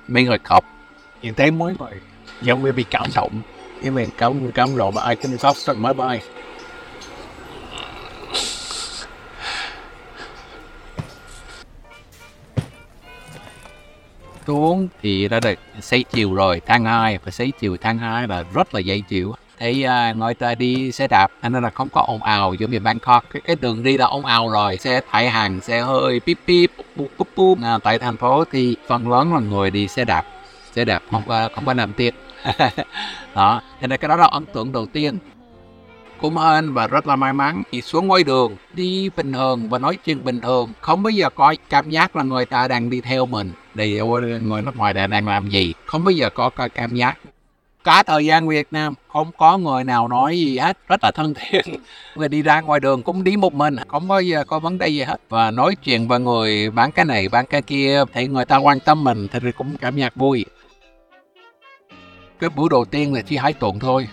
Mấy 0.08 0.24
người 0.24 0.38
khóc. 0.44 0.64
Nhìn 1.22 1.34
thấy 1.34 1.50
mỗi 1.50 1.74
người 1.78 1.92
giống 2.42 2.64
như 2.64 2.72
bị 2.72 2.84
cảm 2.90 3.06
động. 3.14 3.40
Nhưng 3.82 3.94
mình 3.94 4.08
cảm 4.18 4.52
cảm 4.52 4.76
động 4.76 4.94
mà 4.94 5.02
ai 5.02 5.16
cũng 5.16 5.38
khóc 5.38 5.56
rất 5.56 5.76
máy 5.76 5.94
bay 5.94 6.20
xuống 14.48 14.88
thì 15.02 15.28
đã 15.28 15.40
được 15.40 15.58
xây 15.80 16.04
chiều 16.10 16.34
rồi 16.34 16.60
tháng 16.66 16.84
2 16.84 17.18
và 17.24 17.30
xây 17.30 17.52
chiều 17.60 17.76
tháng 17.80 17.98
2 17.98 18.28
là 18.28 18.44
rất 18.54 18.74
là 18.74 18.80
dễ 18.80 19.00
chịu 19.08 19.34
thấy 19.58 19.84
à, 19.84 20.10
uh, 20.10 20.16
người 20.16 20.34
ta 20.34 20.54
đi 20.54 20.92
xe 20.92 21.08
đạp 21.08 21.30
nên 21.42 21.62
là 21.62 21.70
không 21.70 21.88
có 21.88 22.04
ồn 22.06 22.22
ào 22.22 22.54
giống 22.54 22.70
như 22.70 22.80
Bangkok. 22.80 23.24
Cái, 23.32 23.42
cái 23.44 23.56
đường 23.60 23.82
đi 23.82 23.98
là 23.98 24.06
ồn 24.06 24.24
ào 24.24 24.48
rồi 24.50 24.76
xe 24.76 25.00
thải 25.10 25.30
hàng 25.30 25.60
xe 25.60 25.80
hơi 25.80 26.20
pip 26.20 26.38
pip 26.46 26.70
búp 26.96 27.08
búp 27.18 27.28
búp 27.36 27.58
à, 27.62 27.78
tại 27.82 27.98
thành 27.98 28.16
phố 28.16 28.44
thì 28.52 28.76
phần 28.88 29.10
lớn 29.10 29.34
là 29.34 29.40
người 29.40 29.70
đi 29.70 29.88
xe 29.88 30.04
đạp 30.04 30.24
xe 30.72 30.84
đạp 30.84 31.02
không 31.10 31.22
có 31.28 31.48
không 31.54 31.66
có 31.66 31.74
làm 31.74 31.92
tiền 31.92 32.14
đó 33.34 33.62
nên 33.80 34.00
cái 34.00 34.08
đó 34.08 34.16
là 34.16 34.26
ấn 34.26 34.46
tượng 34.46 34.72
đầu 34.72 34.86
tiên. 34.86 35.18
Cũng 36.20 36.36
hên 36.36 36.72
và 36.72 36.86
rất 36.86 37.06
là 37.06 37.16
may 37.16 37.32
mắn 37.32 37.62
thì 37.72 37.82
xuống 37.82 38.06
ngoài 38.06 38.24
đường 38.24 38.56
đi 38.74 39.10
bình 39.16 39.32
thường 39.32 39.68
và 39.68 39.78
nói 39.78 39.96
chuyện 39.96 40.24
bình 40.24 40.40
thường 40.40 40.72
không 40.80 41.02
bao 41.02 41.10
giờ 41.10 41.30
có 41.30 41.54
cảm 41.68 41.90
giác 41.90 42.16
là 42.16 42.22
người 42.22 42.46
ta 42.46 42.68
đang 42.68 42.90
đi 42.90 43.00
theo 43.00 43.26
mình. 43.26 43.52
Đi 43.74 44.00
người 44.42 44.62
nước 44.62 44.76
ngoài 44.76 44.92
đang 44.92 45.26
làm 45.26 45.48
gì? 45.48 45.74
Không 45.86 46.04
bao 46.04 46.12
giờ 46.12 46.30
có 46.30 46.50
cảm 46.74 46.94
giác 46.94 47.18
cả 47.84 48.02
thời 48.02 48.26
gian 48.26 48.48
Việt 48.48 48.68
Nam 48.70 48.94
không 49.08 49.30
có 49.38 49.58
người 49.58 49.84
nào 49.84 50.08
nói 50.08 50.38
gì 50.38 50.58
hết 50.58 50.78
rất 50.88 51.04
là 51.04 51.10
thân 51.10 51.34
thiện. 51.34 51.64
Người 52.14 52.28
đi 52.28 52.42
ra 52.42 52.60
ngoài 52.60 52.80
đường 52.80 53.02
cũng 53.02 53.24
đi 53.24 53.36
một 53.36 53.54
mình 53.54 53.76
không 53.88 54.08
có 54.08 54.18
giờ 54.18 54.44
có 54.44 54.58
vấn 54.58 54.78
đề 54.78 54.88
gì 54.88 55.02
hết. 55.02 55.20
Và 55.28 55.50
nói 55.50 55.76
chuyện 55.84 56.08
với 56.08 56.20
người 56.20 56.70
bán 56.70 56.92
cái 56.92 57.04
này 57.04 57.28
bán 57.28 57.46
cái 57.46 57.62
kia 57.62 58.04
thấy 58.12 58.28
người 58.28 58.44
ta 58.44 58.56
quan 58.56 58.80
tâm 58.80 59.04
mình 59.04 59.28
thì 59.28 59.52
cũng 59.58 59.76
cảm 59.80 59.96
giác 59.96 60.16
vui. 60.16 60.44
Cái 62.40 62.50
bữa 62.56 62.68
đầu 62.70 62.84
tiên 62.84 63.14
là 63.14 63.22
chỉ 63.22 63.36
hai 63.36 63.52
tuần 63.52 63.78
thôi. 63.78 64.08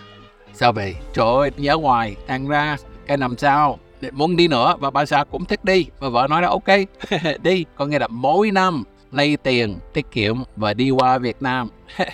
Sao 0.53 0.74
vậy? 0.74 0.95
Trời 1.13 1.25
ơi 1.25 1.51
nhớ 1.57 1.77
ngoài 1.77 2.15
thành 2.27 2.48
ra 2.48 2.77
cái 3.07 3.17
năm 3.17 3.38
sau 3.38 3.79
muốn 4.12 4.36
đi 4.36 4.48
nữa 4.48 4.75
và 4.79 4.89
bà 4.89 5.05
xã 5.05 5.24
cũng 5.31 5.45
thích 5.45 5.65
đi. 5.65 5.86
Và 6.00 6.10
vợ 6.10 6.27
nói 6.29 6.41
là 6.41 6.48
ok 6.48 6.77
đi 7.43 7.65
có 7.75 7.86
nghĩa 7.86 8.00
là 8.00 8.07
mỗi 8.07 8.51
năm 8.51 8.84
lấy 9.12 9.38
tiền 9.38 9.79
tiết 9.93 10.12
kiệm 10.12 10.35
và 10.55 10.74
đi 10.74 10.89
qua 10.89 11.17
Việt 11.17 11.41
Nam. 11.41 11.69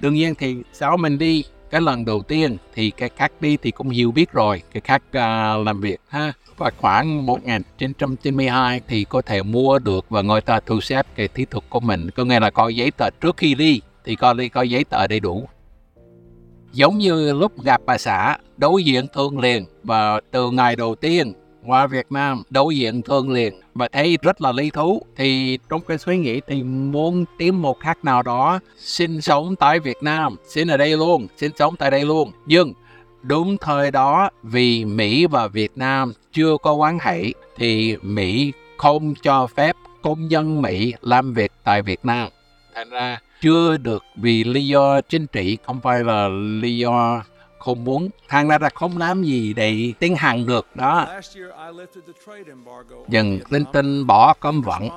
Đương 0.00 0.14
nhiên 0.14 0.34
thì 0.34 0.56
sau 0.72 0.96
mình 0.96 1.18
đi 1.18 1.44
cái 1.70 1.80
lần 1.80 2.04
đầu 2.04 2.22
tiên 2.22 2.56
thì 2.74 2.90
cái 2.90 3.10
khách 3.16 3.40
đi 3.40 3.56
thì 3.56 3.70
cũng 3.70 3.88
hiểu 3.88 4.12
biết 4.12 4.32
rồi 4.32 4.62
cái 4.72 4.80
khách 4.84 5.02
uh, 5.08 5.16
à, 5.16 5.56
làm 5.56 5.80
việc 5.80 6.00
ha. 6.08 6.32
Và 6.56 6.70
khoảng 6.78 7.26
1992 7.26 8.80
thì 8.88 9.04
có 9.04 9.22
thể 9.22 9.42
mua 9.42 9.78
được 9.78 10.06
và 10.08 10.22
người 10.22 10.40
ta 10.40 10.60
thu 10.66 10.80
xếp 10.80 11.06
cái 11.14 11.28
thiết 11.28 11.50
thuật 11.50 11.64
của 11.68 11.80
mình. 11.80 12.10
Có 12.10 12.24
nghĩa 12.24 12.40
là 12.40 12.50
có 12.50 12.68
giấy 12.68 12.90
tờ 12.90 13.10
trước 13.20 13.36
khi 13.36 13.54
đi 13.54 13.80
thì 14.04 14.16
có 14.16 14.32
đi 14.32 14.48
có 14.48 14.62
giấy 14.62 14.84
tờ 14.84 15.06
đầy 15.06 15.20
đủ. 15.20 15.48
Giống 16.72 16.98
như 16.98 17.32
lúc 17.32 17.62
gặp 17.62 17.80
bà 17.86 17.98
xã 17.98 18.36
đối 18.56 18.84
diện 18.84 19.06
thương 19.14 19.38
liền 19.38 19.64
và 19.84 20.20
từ 20.30 20.50
ngày 20.50 20.76
đầu 20.76 20.94
tiên 20.94 21.32
qua 21.70 21.86
Việt 21.86 22.06
Nam, 22.10 22.42
đối 22.50 22.76
diện 22.76 23.02
thương 23.02 23.30
liền 23.30 23.60
và 23.74 23.88
thấy 23.88 24.18
rất 24.22 24.40
là 24.40 24.52
lý 24.52 24.70
thú, 24.70 25.02
thì 25.16 25.58
trong 25.70 25.80
cái 25.80 25.98
suy 25.98 26.18
nghĩ 26.18 26.40
thì 26.46 26.62
muốn 26.62 27.24
tìm 27.38 27.62
một 27.62 27.80
khách 27.80 28.04
nào 28.04 28.22
đó 28.22 28.60
sinh 28.76 29.20
sống 29.20 29.56
tại 29.56 29.80
Việt 29.80 30.02
Nam 30.02 30.36
sinh 30.48 30.68
ở 30.68 30.76
đây 30.76 30.96
luôn 30.96 31.26
sinh 31.36 31.52
sống 31.56 31.76
tại 31.76 31.90
đây 31.90 32.04
luôn. 32.04 32.32
Nhưng 32.46 32.72
đúng 33.22 33.56
thời 33.58 33.90
đó, 33.90 34.30
vì 34.42 34.84
Mỹ 34.84 35.26
và 35.26 35.48
Việt 35.48 35.72
Nam 35.76 36.12
chưa 36.32 36.56
có 36.62 36.72
quan 36.72 36.98
hệ, 37.02 37.24
thì 37.56 37.96
Mỹ 38.02 38.52
không 38.76 39.14
cho 39.22 39.46
phép 39.46 39.76
công 40.02 40.30
dân 40.30 40.62
Mỹ 40.62 40.94
làm 41.00 41.34
việc 41.34 41.52
tại 41.64 41.82
Việt 41.82 42.00
Nam. 42.02 42.28
Thành 42.74 42.90
ra 42.90 43.20
chưa 43.40 43.76
được 43.76 44.04
vì 44.16 44.44
lý 44.44 44.66
do 44.66 45.00
chính 45.00 45.26
trị, 45.26 45.58
không 45.66 45.80
phải 45.80 46.04
là 46.04 46.28
lý 46.62 46.76
do 46.78 47.22
không 47.58 47.84
muốn. 47.84 48.08
Thành 48.28 48.48
ra 48.48 48.58
là 48.60 48.70
không 48.74 48.98
làm 48.98 49.22
gì 49.22 49.52
để 49.52 49.92
tiến 49.98 50.16
hành 50.16 50.46
được. 50.46 50.66
Đó. 50.74 51.06
Dần 53.08 53.40
Clinton 53.40 54.06
bỏ 54.06 54.34
cấm 54.40 54.62
vận 54.62 54.88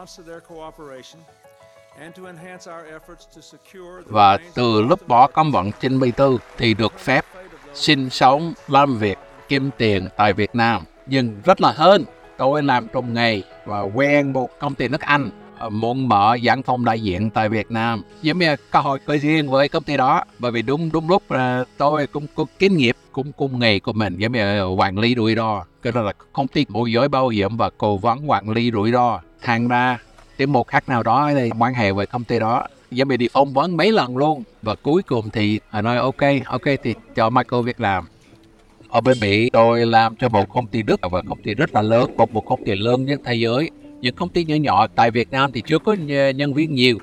và 4.05 4.37
từ 4.55 4.81
lúc 4.81 5.07
bỏ 5.07 5.27
cấm 5.27 5.51
vận 5.51 5.71
94 5.79 6.37
thì 6.57 6.73
được 6.73 6.99
phép 6.99 7.25
sinh 7.73 8.09
sống, 8.09 8.53
làm 8.67 8.97
việc, 8.97 9.17
kiếm 9.47 9.69
tiền 9.77 10.07
tại 10.17 10.33
Việt 10.33 10.55
Nam. 10.55 10.83
Nhưng 11.05 11.41
rất 11.43 11.61
là 11.61 11.71
hơn, 11.71 12.05
tôi 12.37 12.63
làm 12.63 12.87
trong 12.93 13.13
nghề 13.13 13.41
và 13.65 13.81
quen 13.81 14.33
một 14.33 14.59
công 14.59 14.75
ty 14.75 14.87
nước 14.87 15.01
Anh 15.01 15.29
muốn 15.69 16.07
mở 16.07 16.37
văn 16.43 16.63
phòng 16.63 16.85
đại 16.85 16.99
diện 16.99 17.29
tại 17.29 17.49
Việt 17.49 17.71
Nam. 17.71 18.01
Giống 18.21 18.39
như 18.39 18.55
cơ 18.71 18.79
hội 18.79 18.99
cơ 19.05 19.17
riêng 19.17 19.49
với 19.49 19.69
công 19.69 19.83
ty 19.83 19.97
đó. 19.97 20.23
Bởi 20.39 20.51
vì 20.51 20.61
đúng 20.61 20.89
đúng 20.93 21.09
lúc 21.09 21.31
là 21.31 21.63
tôi 21.77 22.07
cũng 22.07 22.25
có 22.35 22.45
kinh 22.59 22.77
nghiệm, 22.77 22.95
cũng 23.11 23.31
cùng 23.31 23.59
nghề 23.59 23.79
của 23.79 23.93
mình, 23.93 24.17
giống 24.17 24.31
như 24.31 24.63
quản 24.65 24.97
lý 24.97 25.15
rủi 25.15 25.35
ro. 25.35 25.65
Cái 25.81 25.93
đó 25.93 26.01
là 26.01 26.13
công 26.33 26.47
ty 26.47 26.65
môi 26.69 26.91
giới 26.91 27.07
bảo 27.07 27.27
hiểm 27.27 27.57
và 27.57 27.69
cố 27.77 27.97
vấn 27.97 28.29
quản 28.29 28.49
lý 28.49 28.71
rủi 28.71 28.91
ro. 28.91 29.19
Thành 29.41 29.67
ra 29.67 29.97
tìm 30.37 30.51
một 30.51 30.67
khách 30.67 30.89
nào 30.89 31.03
đó 31.03 31.31
thì 31.33 31.49
quan 31.59 31.73
hệ 31.73 31.91
với 31.91 32.05
công 32.05 32.23
ty 32.23 32.39
đó, 32.39 32.67
giống 32.91 33.07
như 33.07 33.17
đi 33.17 33.27
phỏng 33.33 33.53
vấn 33.53 33.77
mấy 33.77 33.91
lần 33.91 34.17
luôn. 34.17 34.43
Và 34.61 34.75
cuối 34.75 35.03
cùng 35.03 35.29
thì 35.29 35.59
họ 35.69 35.81
nói 35.81 35.97
ok 35.97 36.21
ok 36.45 36.61
thì 36.83 36.95
cho 37.15 37.29
Michael 37.29 37.63
việc 37.63 37.81
làm. 37.81 38.05
Ở 38.89 39.01
bên 39.01 39.17
Mỹ, 39.21 39.49
tôi 39.49 39.85
làm 39.85 40.15
cho 40.15 40.29
một 40.29 40.49
công 40.49 40.67
ty 40.67 40.81
Đức 40.81 40.99
và 41.11 41.21
công 41.29 41.41
ty 41.41 41.53
rất 41.53 41.73
là 41.73 41.81
lớn, 41.81 42.11
một 42.17 42.33
một 42.33 42.45
công 42.45 42.65
ty 42.65 42.75
lớn 42.75 43.05
nhất 43.05 43.19
thế 43.25 43.33
giới 43.35 43.69
những 44.01 44.15
công 44.15 44.29
ty 44.29 44.45
nhỏ 44.45 44.55
nhỏ 44.55 44.87
tại 44.87 45.11
Việt 45.11 45.31
Nam 45.31 45.51
thì 45.51 45.61
chưa 45.65 45.79
có 45.79 45.95
nhân 46.35 46.53
viên 46.53 46.75
nhiều. 46.75 46.97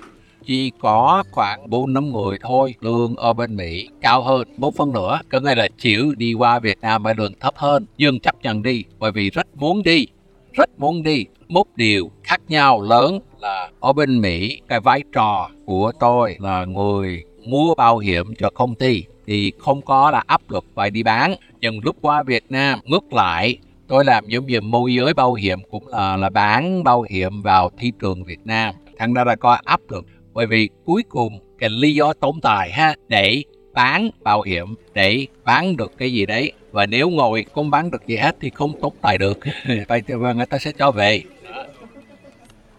Chỉ 0.45 0.73
có 0.81 1.25
khoảng 1.31 1.71
4 1.71 1.93
năm 1.93 2.13
người 2.13 2.39
thôi, 2.43 2.75
lương 2.81 3.17
ở 3.17 3.33
bên 3.33 3.57
Mỹ 3.57 3.89
cao 4.01 4.23
hơn. 4.23 4.49
Một 4.57 4.77
phần 4.77 4.93
nữa, 4.93 5.21
có 5.31 5.41
nghĩa 5.41 5.55
là 5.55 5.69
chịu 5.79 6.15
đi 6.17 6.35
qua 6.35 6.59
Việt 6.59 6.79
Nam 6.81 7.03
mà 7.03 7.13
lương 7.17 7.33
thấp 7.41 7.55
hơn. 7.57 7.87
Nhưng 7.99 8.21
chấp 8.21 8.43
nhận 8.43 8.63
đi, 8.63 8.85
bởi 8.99 9.13
vì 9.13 9.31
rất 9.31 9.47
muốn 9.55 9.83
đi, 9.83 10.07
rất 10.53 10.71
muốn 10.79 11.03
đi. 11.03 11.25
Một 11.49 11.67
điều 11.77 12.11
khác 12.23 12.41
nhau 12.49 12.83
lớn 12.83 13.21
là 13.41 13.71
ở 13.81 13.93
bên 13.93 14.21
Mỹ, 14.21 14.61
cái 14.69 14.81
vai 14.81 15.03
trò 15.13 15.51
của 15.67 15.93
tôi 16.01 16.37
là 16.39 16.65
người 16.65 17.25
mua 17.45 17.75
bảo 17.75 17.99
hiểm 17.99 18.35
cho 18.39 18.51
công 18.51 18.75
ty 18.75 19.05
thì 19.27 19.53
không 19.59 19.83
có 19.83 20.11
là 20.11 20.23
áp 20.27 20.51
lực 20.51 20.65
phải 20.75 20.91
đi 20.91 21.03
bán. 21.03 21.35
Nhưng 21.61 21.81
lúc 21.83 21.97
qua 22.01 22.23
Việt 22.23 22.45
Nam, 22.49 22.81
ngược 22.85 23.13
lại 23.13 23.57
tôi 23.89 24.05
làm 24.05 24.29
giống 24.29 24.47
như 24.47 24.61
môi 24.61 24.95
giới 24.95 25.15
bảo 25.15 25.35
hiểm 25.35 25.59
cũng 25.71 25.89
là 25.89 26.17
là 26.17 26.31
bán 26.31 26.85
bảo 26.85 27.05
hiểm 27.11 27.43
vào 27.43 27.71
thị 27.79 27.93
trường 28.01 28.25
Việt 28.25 28.41
Nam. 28.45 28.75
Thành 28.99 29.15
ra 29.15 29.25
là 29.25 29.37
có 29.37 29.59
áp 29.65 29.81
lực. 29.89 30.07
Bởi 30.33 30.47
vì 30.47 30.69
cuối 30.85 31.03
cùng 31.09 31.39
cái 31.59 31.71
lý 31.71 31.95
do 31.95 32.13
tồn 32.13 32.41
tại 32.43 32.73
ha, 32.73 32.95
để 33.09 33.43
bán 33.73 34.11
bảo 34.23 34.43
hiểm, 34.43 34.75
để 34.95 35.27
bán 35.45 35.77
được 35.77 35.93
cái 35.99 36.13
gì 36.13 36.27
đấy. 36.27 36.53
Và 36.73 36.87
nếu 36.87 37.11
ngồi 37.11 37.45
không 37.55 37.71
bán 37.71 37.91
được 37.91 38.07
gì 38.07 38.17
hết 38.17 38.37
thì 38.41 38.51
không 38.51 38.81
tồn 38.81 38.93
tại 39.03 39.19
được. 39.19 39.39
Vậy 39.89 40.03
thì 40.07 40.15
người 40.15 40.47
ta 40.47 40.59
sẽ 40.59 40.73
cho 40.73 40.91
về. 40.91 41.23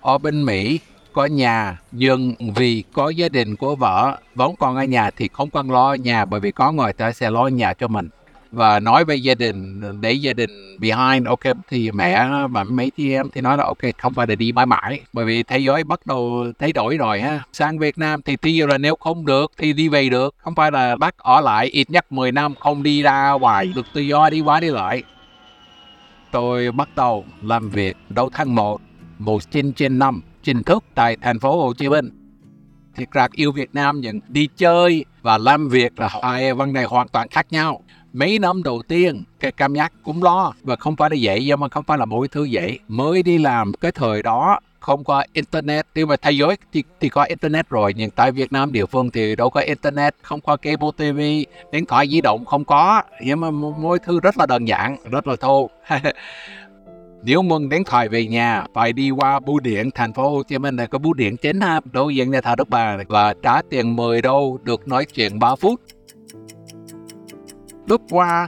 Ở 0.01 0.17
bên 0.17 0.45
Mỹ 0.45 0.79
có 1.13 1.25
nhà, 1.25 1.79
nhưng 1.91 2.33
vì 2.55 2.83
có 2.93 3.09
gia 3.09 3.29
đình 3.29 3.55
của 3.55 3.75
vợ 3.75 4.17
vẫn 4.35 4.55
còn 4.59 4.75
ở 4.75 4.83
nhà 4.83 5.11
thì 5.11 5.29
không 5.33 5.49
cần 5.49 5.71
lo 5.71 5.93
nhà. 5.93 6.25
Bởi 6.25 6.39
vì 6.39 6.51
có 6.51 6.71
người 6.71 6.93
ta 6.93 7.11
sẽ 7.11 7.29
lo 7.29 7.47
nhà 7.47 7.73
cho 7.73 7.87
mình 7.87 8.09
và 8.51 8.79
nói 8.79 9.05
với 9.05 9.23
gia 9.23 9.35
đình, 9.35 9.81
để 10.01 10.11
gia 10.11 10.33
đình 10.33 10.77
behind, 10.79 11.27
ok, 11.27 11.39
thì 11.69 11.91
mẹ 11.91 12.27
và 12.49 12.63
mấy 12.63 12.91
chị 12.97 13.13
em 13.13 13.29
thì 13.33 13.41
nói 13.41 13.57
là 13.57 13.63
ok, 13.63 13.77
không 13.97 14.13
phải 14.13 14.27
là 14.27 14.35
đi 14.35 14.51
mãi 14.51 14.65
mãi. 14.65 15.01
Bởi 15.13 15.25
vì 15.25 15.43
thế 15.43 15.57
giới 15.57 15.83
bắt 15.83 16.05
đầu 16.05 16.45
thay 16.59 16.73
đổi 16.73 16.97
rồi 16.97 17.21
ha. 17.21 17.43
Sang 17.53 17.79
Việt 17.79 17.97
Nam 17.97 18.21
thì 18.21 18.35
tuy 18.35 18.61
là 18.61 18.77
nếu 18.77 18.95
không 18.95 19.25
được 19.25 19.51
thì 19.57 19.73
đi 19.73 19.87
về 19.89 20.09
được. 20.09 20.35
Không 20.37 20.55
phải 20.55 20.71
là 20.71 20.95
bắt 20.95 21.17
ở 21.17 21.41
lại, 21.41 21.67
ít 21.67 21.89
nhất 21.89 22.11
10 22.11 22.31
năm 22.31 22.55
không 22.55 22.83
đi 22.83 23.01
ra 23.01 23.31
ngoài 23.31 23.71
được 23.75 23.85
tự 23.93 24.01
do, 24.01 24.29
đi 24.29 24.41
qua 24.41 24.59
đi 24.59 24.69
lại. 24.69 25.03
Tôi 26.31 26.71
bắt 26.71 26.89
đầu 26.95 27.25
làm 27.41 27.69
việc 27.69 27.97
đầu 28.09 28.29
tháng 28.33 28.55
1 28.55 28.81
một 29.17 29.51
trên 29.51 29.73
trên 29.73 29.99
năm, 29.99 30.21
chính 30.43 30.63
thức 30.63 30.83
tại 30.95 31.17
thành 31.21 31.39
phố 31.39 31.61
Hồ 31.61 31.73
Chí 31.73 31.89
Minh. 31.89 32.09
Thiệt 32.95 33.11
ra 33.11 33.27
yêu 33.31 33.51
Việt 33.51 33.69
Nam 33.73 34.01
nhưng 34.01 34.19
đi 34.27 34.47
chơi 34.57 35.05
và 35.21 35.37
làm 35.37 35.69
việc 35.69 35.99
là 35.99 36.09
hai 36.23 36.53
vấn 36.53 36.73
đề 36.73 36.83
hoàn 36.83 37.07
toàn 37.07 37.27
khác 37.27 37.47
nhau 37.49 37.81
mấy 38.13 38.39
năm 38.39 38.63
đầu 38.63 38.81
tiên 38.87 39.23
cái 39.39 39.51
cảm 39.51 39.75
giác 39.75 39.93
cũng 40.03 40.23
lo 40.23 40.53
và 40.63 40.75
không 40.75 40.95
phải 40.95 41.09
là 41.09 41.15
dễ 41.15 41.41
nhưng 41.45 41.59
mà 41.59 41.67
không 41.69 41.83
phải 41.83 41.97
là 41.97 42.05
mỗi 42.05 42.27
thứ 42.27 42.43
dễ. 42.43 42.77
Mới 42.87 43.23
đi 43.23 43.37
làm 43.37 43.73
cái 43.73 43.91
thời 43.91 44.23
đó 44.23 44.59
không 44.79 45.03
có 45.03 45.23
internet. 45.33 45.85
Nhưng 45.95 46.07
mà 46.07 46.15
thế 46.15 46.31
giới 46.31 46.55
thì, 46.73 46.83
thì 46.99 47.09
có 47.09 47.23
internet 47.23 47.69
rồi 47.69 47.93
nhưng 47.97 48.09
tại 48.09 48.31
Việt 48.31 48.51
Nam 48.51 48.71
địa 48.71 48.85
phương 48.85 49.11
thì 49.11 49.35
đâu 49.35 49.49
có 49.49 49.61
internet 49.61 50.15
không 50.21 50.41
có 50.41 50.57
cable 50.57 50.89
TV 50.97 51.19
điện 51.71 51.85
thoại 51.87 52.07
di 52.07 52.21
động 52.21 52.45
không 52.45 52.65
có. 52.65 53.01
Nhưng 53.21 53.39
mà 53.39 53.51
mỗi 53.51 53.99
thứ 53.99 54.19
rất 54.19 54.37
là 54.37 54.45
đơn 54.45 54.67
giản 54.67 54.97
rất 55.11 55.27
là 55.27 55.35
thô. 55.35 55.69
Nếu 57.23 57.41
mừng 57.41 57.69
điện 57.69 57.83
thoại 57.83 58.09
về 58.09 58.25
nhà 58.25 58.63
phải 58.73 58.93
đi 58.93 59.11
qua 59.11 59.39
bưu 59.39 59.59
điện 59.59 59.91
thành 59.95 60.13
phố 60.13 60.29
Hồ 60.29 60.43
Chí 60.43 60.57
Minh 60.57 60.75
này 60.75 60.87
có 60.87 60.97
bưu 60.97 61.13
điện 61.13 61.37
chính 61.37 61.61
ha. 61.61 61.79
Đối 61.91 62.15
diện 62.15 62.31
nhà 62.31 62.41
thờ 62.41 62.55
Đức 62.55 62.69
Bà 62.69 62.97
và 63.07 63.33
trả 63.43 63.61
tiền 63.69 63.95
10 63.95 64.21
đô 64.21 64.57
được 64.63 64.87
nói 64.87 65.05
chuyện 65.05 65.39
3 65.39 65.55
phút 65.55 65.81
lúc 67.89 68.01
qua 68.09 68.47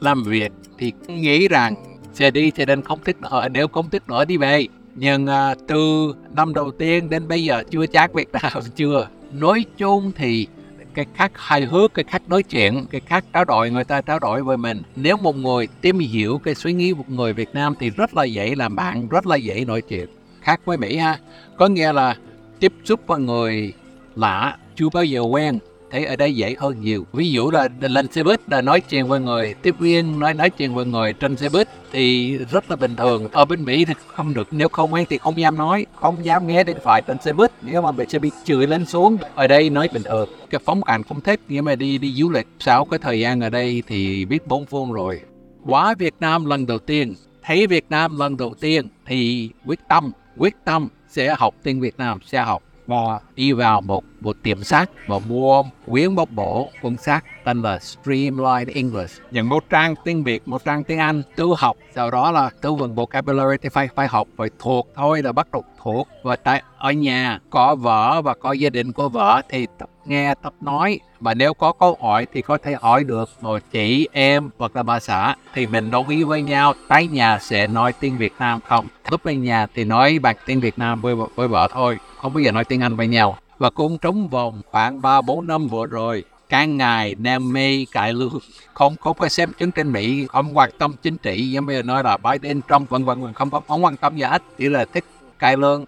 làm 0.00 0.22
việc 0.22 0.52
thì 0.78 0.92
nghĩ 1.08 1.48
rằng 1.48 1.74
sẽ 2.12 2.30
đi 2.30 2.50
thì 2.50 2.64
nên 2.64 2.82
không 2.82 2.98
thích 3.04 3.16
nữa 3.20 3.48
nếu 3.52 3.68
không 3.68 3.90
thích 3.90 4.02
nữa 4.08 4.24
đi 4.24 4.36
về. 4.36 4.66
Nhưng 4.94 5.26
à, 5.26 5.54
từ 5.68 6.14
năm 6.30 6.54
đầu 6.54 6.70
tiên 6.70 7.10
đến 7.10 7.28
bây 7.28 7.44
giờ 7.44 7.62
chưa 7.70 7.86
chắc 7.86 8.14
việc 8.14 8.32
nào 8.32 8.60
chưa. 8.76 9.08
Nói 9.32 9.64
chung 9.76 10.12
thì 10.16 10.46
cái 10.94 11.06
khác 11.14 11.32
hài 11.34 11.64
hước 11.64 11.94
cái 11.94 12.04
khác 12.08 12.22
nói 12.28 12.42
chuyện 12.42 12.86
cái 12.90 13.00
khác 13.00 13.24
trao 13.32 13.44
đổi 13.44 13.70
người 13.70 13.84
ta 13.84 14.00
trao 14.00 14.18
đổi 14.18 14.42
với 14.42 14.56
mình. 14.56 14.82
Nếu 14.96 15.16
một 15.16 15.36
người 15.36 15.68
tìm 15.80 15.98
hiểu 15.98 16.38
cái 16.38 16.54
suy 16.54 16.72
nghĩ 16.72 16.94
một 16.94 17.10
người 17.10 17.32
Việt 17.32 17.54
Nam 17.54 17.74
thì 17.80 17.90
rất 17.90 18.14
là 18.14 18.24
dễ 18.24 18.54
làm 18.54 18.76
bạn 18.76 19.08
rất 19.08 19.26
là 19.26 19.36
dễ 19.36 19.64
nói 19.64 19.82
chuyện. 19.82 20.08
Khác 20.40 20.60
với 20.64 20.76
Mỹ 20.76 20.96
ha 20.96 21.18
có 21.56 21.66
nghĩa 21.66 21.92
là 21.92 22.16
tiếp 22.60 22.72
xúc 22.84 23.00
với 23.06 23.20
người 23.20 23.72
lạ 24.16 24.56
chưa 24.76 24.88
bao 24.92 25.04
giờ 25.04 25.20
quen 25.20 25.58
thấy 25.94 26.04
ở 26.04 26.16
đây 26.16 26.34
dễ 26.34 26.54
hơn 26.58 26.80
nhiều. 26.80 27.06
Ví 27.12 27.30
dụ 27.30 27.50
là 27.50 27.68
lên 27.80 28.12
xe 28.12 28.22
buýt 28.22 28.40
là 28.50 28.60
nói 28.60 28.80
chuyện 28.80 29.08
với 29.08 29.20
người, 29.20 29.54
tiếp 29.62 29.74
viên 29.78 30.18
nói 30.18 30.34
nói 30.34 30.50
chuyện 30.50 30.74
với 30.74 30.84
người 30.84 31.12
trên 31.12 31.36
xe 31.36 31.48
buýt 31.48 31.68
thì 31.92 32.36
rất 32.38 32.70
là 32.70 32.76
bình 32.76 32.96
thường. 32.96 33.28
Ở 33.32 33.44
bên 33.44 33.64
mỹ 33.64 33.84
thì 33.84 33.94
không 34.06 34.34
được, 34.34 34.48
nếu 34.50 34.68
không 34.68 34.94
quen 34.94 35.06
thì 35.10 35.18
không 35.18 35.38
dám 35.38 35.56
nói, 35.56 35.86
không 35.94 36.24
dám 36.24 36.46
nghe 36.46 36.64
điện 36.64 36.76
thoại 36.84 37.02
trên 37.06 37.16
xe 37.20 37.32
buýt. 37.32 37.50
Nếu 37.62 37.82
mà 37.82 37.92
bị 37.92 38.04
sẽ 38.08 38.18
bị 38.18 38.30
chửi 38.44 38.66
lên 38.66 38.86
xuống, 38.86 39.16
ở 39.34 39.46
đây 39.46 39.70
nói 39.70 39.88
bình 39.92 40.02
thường. 40.02 40.28
Cái 40.50 40.60
phóng 40.64 40.82
cảnh 40.82 41.02
không 41.02 41.20
thích 41.20 41.40
nhưng 41.48 41.64
mà 41.64 41.74
đi 41.74 41.98
đi 41.98 42.14
du 42.14 42.30
lịch, 42.30 42.46
sau 42.60 42.84
cái 42.84 42.98
thời 42.98 43.20
gian 43.20 43.40
ở 43.40 43.50
đây 43.50 43.82
thì 43.86 44.24
biết 44.24 44.46
bốn 44.46 44.66
phương 44.66 44.92
rồi. 44.92 45.20
Quá 45.64 45.94
Việt 45.98 46.14
Nam 46.20 46.44
lần 46.44 46.66
đầu 46.66 46.78
tiên, 46.78 47.14
thấy 47.42 47.66
Việt 47.66 47.84
Nam 47.90 48.18
lần 48.18 48.36
đầu 48.36 48.54
tiên 48.60 48.88
thì 49.06 49.50
quyết 49.66 49.80
tâm 49.88 50.12
quyết 50.36 50.54
tâm 50.64 50.88
sẽ 51.08 51.34
học 51.38 51.54
tiếng 51.62 51.80
Việt 51.80 51.98
Nam, 51.98 52.18
sẽ 52.26 52.42
học. 52.42 52.62
Và 52.86 53.20
đi 53.36 53.52
vào 53.52 53.80
một 53.80 54.04
một 54.20 54.36
tiệm 54.42 54.62
sách 54.62 54.90
và 55.06 55.18
mua 55.28 55.62
quyển 55.86 56.14
bóc 56.14 56.28
bổ, 56.30 56.70
cuốn 56.82 56.96
sách 56.96 57.24
tên 57.44 57.62
là 57.62 57.78
Streamline 57.78 58.72
English. 58.74 59.22
Những 59.30 59.48
một 59.48 59.64
trang 59.70 59.94
tiếng 60.04 60.24
Việt 60.24 60.48
một 60.48 60.64
trang 60.64 60.84
tiếng 60.84 60.98
Anh 60.98 61.22
tự 61.36 61.46
học. 61.58 61.76
Sau 61.94 62.10
đó 62.10 62.30
là 62.30 62.50
tư 62.60 62.74
vựng 62.74 62.94
vocabulary 62.94 63.56
thì 63.62 63.68
phải 63.68 63.88
phải 63.94 64.08
học, 64.08 64.28
phải 64.36 64.48
thuộc, 64.58 64.88
thôi 64.94 65.22
là 65.22 65.32
bắt 65.32 65.46
đầu 65.52 65.64
thuộc. 65.82 66.08
Và 66.22 66.36
tại, 66.36 66.62
ở 66.78 66.92
nhà 66.92 67.38
có 67.50 67.74
vợ 67.74 68.22
và 68.22 68.34
có 68.34 68.52
gia 68.52 68.70
đình 68.70 68.92
của 68.92 69.08
vợ 69.08 69.42
thì 69.48 69.66
tập 69.78 69.88
nghe, 70.04 70.34
tập 70.42 70.52
nói. 70.60 71.00
Và 71.20 71.34
nếu 71.34 71.54
có 71.54 71.72
câu 71.72 71.98
hỏi 72.00 72.26
thì 72.32 72.42
có 72.42 72.58
thể 72.58 72.76
hỏi 72.80 73.04
được 73.04 73.30
một 73.40 73.58
chị, 73.72 74.08
em 74.12 74.50
hoặc 74.58 74.76
là 74.76 74.82
bà 74.82 75.00
xã 75.00 75.34
thì 75.54 75.66
mình 75.66 75.90
đồng 75.90 76.08
ý 76.08 76.24
với 76.24 76.42
nhau. 76.42 76.74
Tới 76.88 77.06
nhà 77.06 77.38
sẽ 77.38 77.66
nói 77.66 77.92
tiếng 78.00 78.18
Việt 78.18 78.32
Nam 78.38 78.60
không? 78.68 78.86
Lúc 79.10 79.22
về 79.22 79.36
nhà 79.36 79.66
thì 79.74 79.84
nói 79.84 80.18
bằng 80.18 80.36
tiếng 80.46 80.60
Việt 80.60 80.78
Nam 80.78 81.00
với 81.00 81.14
với 81.34 81.48
vợ 81.48 81.68
thôi. 81.72 81.98
Không 82.16 82.34
bao 82.34 82.40
giờ 82.40 82.52
nói 82.52 82.64
tiếng 82.64 82.80
Anh 82.80 82.96
với 82.96 83.06
nhau 83.06 83.23
và 83.58 83.70
cũng 83.70 83.98
trong 83.98 84.28
vòng 84.28 84.60
khoảng 84.70 85.02
3 85.02 85.20
4 85.20 85.46
năm 85.46 85.68
vừa 85.68 85.86
rồi 85.86 86.24
càng 86.48 86.76
ngày 86.76 87.14
nam 87.18 87.52
mê 87.52 87.84
cải 87.92 88.12
lương. 88.12 88.38
Không 88.74 88.96
có 89.00 89.12
phải 89.12 89.30
xem 89.30 89.52
chứng 89.58 89.70
trên 89.70 89.92
Mỹ, 89.92 90.26
không 90.26 90.56
quan 90.56 90.70
tâm 90.78 90.94
chính 91.02 91.16
trị, 91.16 91.50
giống 91.50 91.66
như 91.66 91.82
nói 91.82 92.04
là 92.04 92.16
Biden, 92.16 92.60
Trump, 92.68 92.90
vân 92.90 93.04
vân 93.04 93.32
không 93.32 93.50
không 93.68 93.84
quan 93.84 93.96
tâm 93.96 94.16
gì 94.16 94.22
hết, 94.22 94.42
chỉ 94.58 94.68
là 94.68 94.84
thích 94.84 95.04
cải 95.38 95.56
lương. 95.56 95.84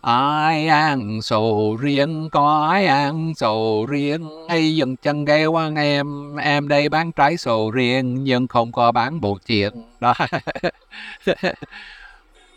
Ai 0.00 0.68
ăn 0.68 1.22
sầu 1.22 1.76
riêng, 1.80 2.28
có 2.32 2.68
ai 2.70 2.86
ăn 2.86 3.32
sầu 3.36 3.86
riêng, 3.88 4.28
hay 4.48 4.76
dừng 4.76 4.96
chân 4.96 5.24
ghé 5.24 5.46
qua 5.46 5.70
em 5.76 6.36
em 6.36 6.68
đây 6.68 6.88
bán 6.88 7.12
trái 7.12 7.36
sầu 7.36 7.70
riêng, 7.70 8.24
nhưng 8.24 8.48
không 8.48 8.72
có 8.72 8.92
bán 8.92 9.20
bộ 9.20 9.38
chuyện 9.46 9.72
đó. 10.00 10.14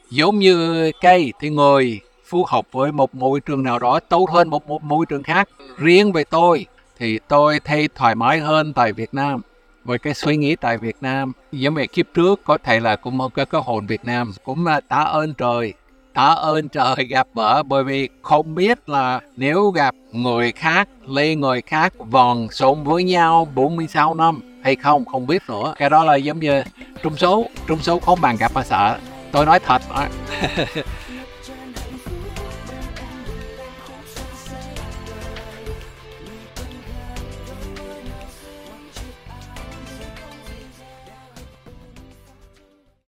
Giống 0.09 0.39
như 0.39 0.91
cây 1.01 1.33
thì 1.39 1.49
ngồi 1.49 2.01
phù 2.29 2.45
hợp 2.47 2.65
với 2.71 2.91
một 2.91 3.15
môi 3.15 3.39
trường 3.39 3.63
nào 3.63 3.79
đó 3.79 3.99
tốt 3.99 4.29
hơn 4.29 4.49
một, 4.49 4.67
một 4.67 4.83
môi 4.83 5.05
trường 5.05 5.23
khác. 5.23 5.49
Riêng 5.77 6.11
về 6.11 6.23
tôi 6.23 6.65
thì 6.97 7.19
tôi 7.27 7.59
thấy 7.59 7.89
thoải 7.95 8.15
mái 8.15 8.39
hơn 8.39 8.73
tại 8.73 8.93
Việt 8.93 9.13
Nam. 9.13 9.41
Với 9.83 9.99
cái 9.99 10.13
suy 10.13 10.37
nghĩ 10.37 10.55
tại 10.55 10.77
Việt 10.77 10.95
Nam 11.01 11.31
giống 11.51 11.73
như 11.75 11.85
kiếp 11.87 12.05
trước 12.13 12.41
có 12.43 12.57
thể 12.57 12.79
là 12.79 12.95
cũng 12.95 13.17
một 13.17 13.33
cái 13.33 13.45
cơ 13.45 13.59
hồn 13.59 13.87
Việt 13.87 14.05
Nam. 14.05 14.31
Cũng 14.43 14.65
là 14.65 14.81
tạ 14.81 15.01
ơn 15.03 15.33
trời 15.33 15.73
tạ 16.13 16.25
ơn 16.25 16.69
trời 16.69 17.05
gặp 17.09 17.27
vợ 17.33 17.63
bởi 17.63 17.83
vì 17.83 18.09
không 18.21 18.55
biết 18.55 18.89
là 18.89 19.19
nếu 19.35 19.69
gặp 19.69 19.95
người 20.11 20.51
khác 20.51 20.87
lên 21.07 21.39
người 21.39 21.61
khác 21.61 21.93
vòng 21.97 22.47
sống 22.51 22.83
với 22.83 23.03
nhau 23.03 23.47
46 23.55 24.13
năm 24.13 24.39
hay 24.63 24.75
không 24.75 25.05
không 25.05 25.27
biết 25.27 25.41
nữa. 25.47 25.73
Cái 25.77 25.89
đó 25.89 26.03
là 26.03 26.15
giống 26.15 26.39
như 26.39 26.63
trung 27.03 27.17
số 27.17 27.45
trung 27.67 27.79
số 27.79 27.99
không 27.99 28.21
bằng 28.21 28.37
gặp 28.37 28.51
mà 28.53 28.63
sợ 28.63 28.97
tôi 29.31 29.45
nói 29.45 29.59
thật 29.59 29.81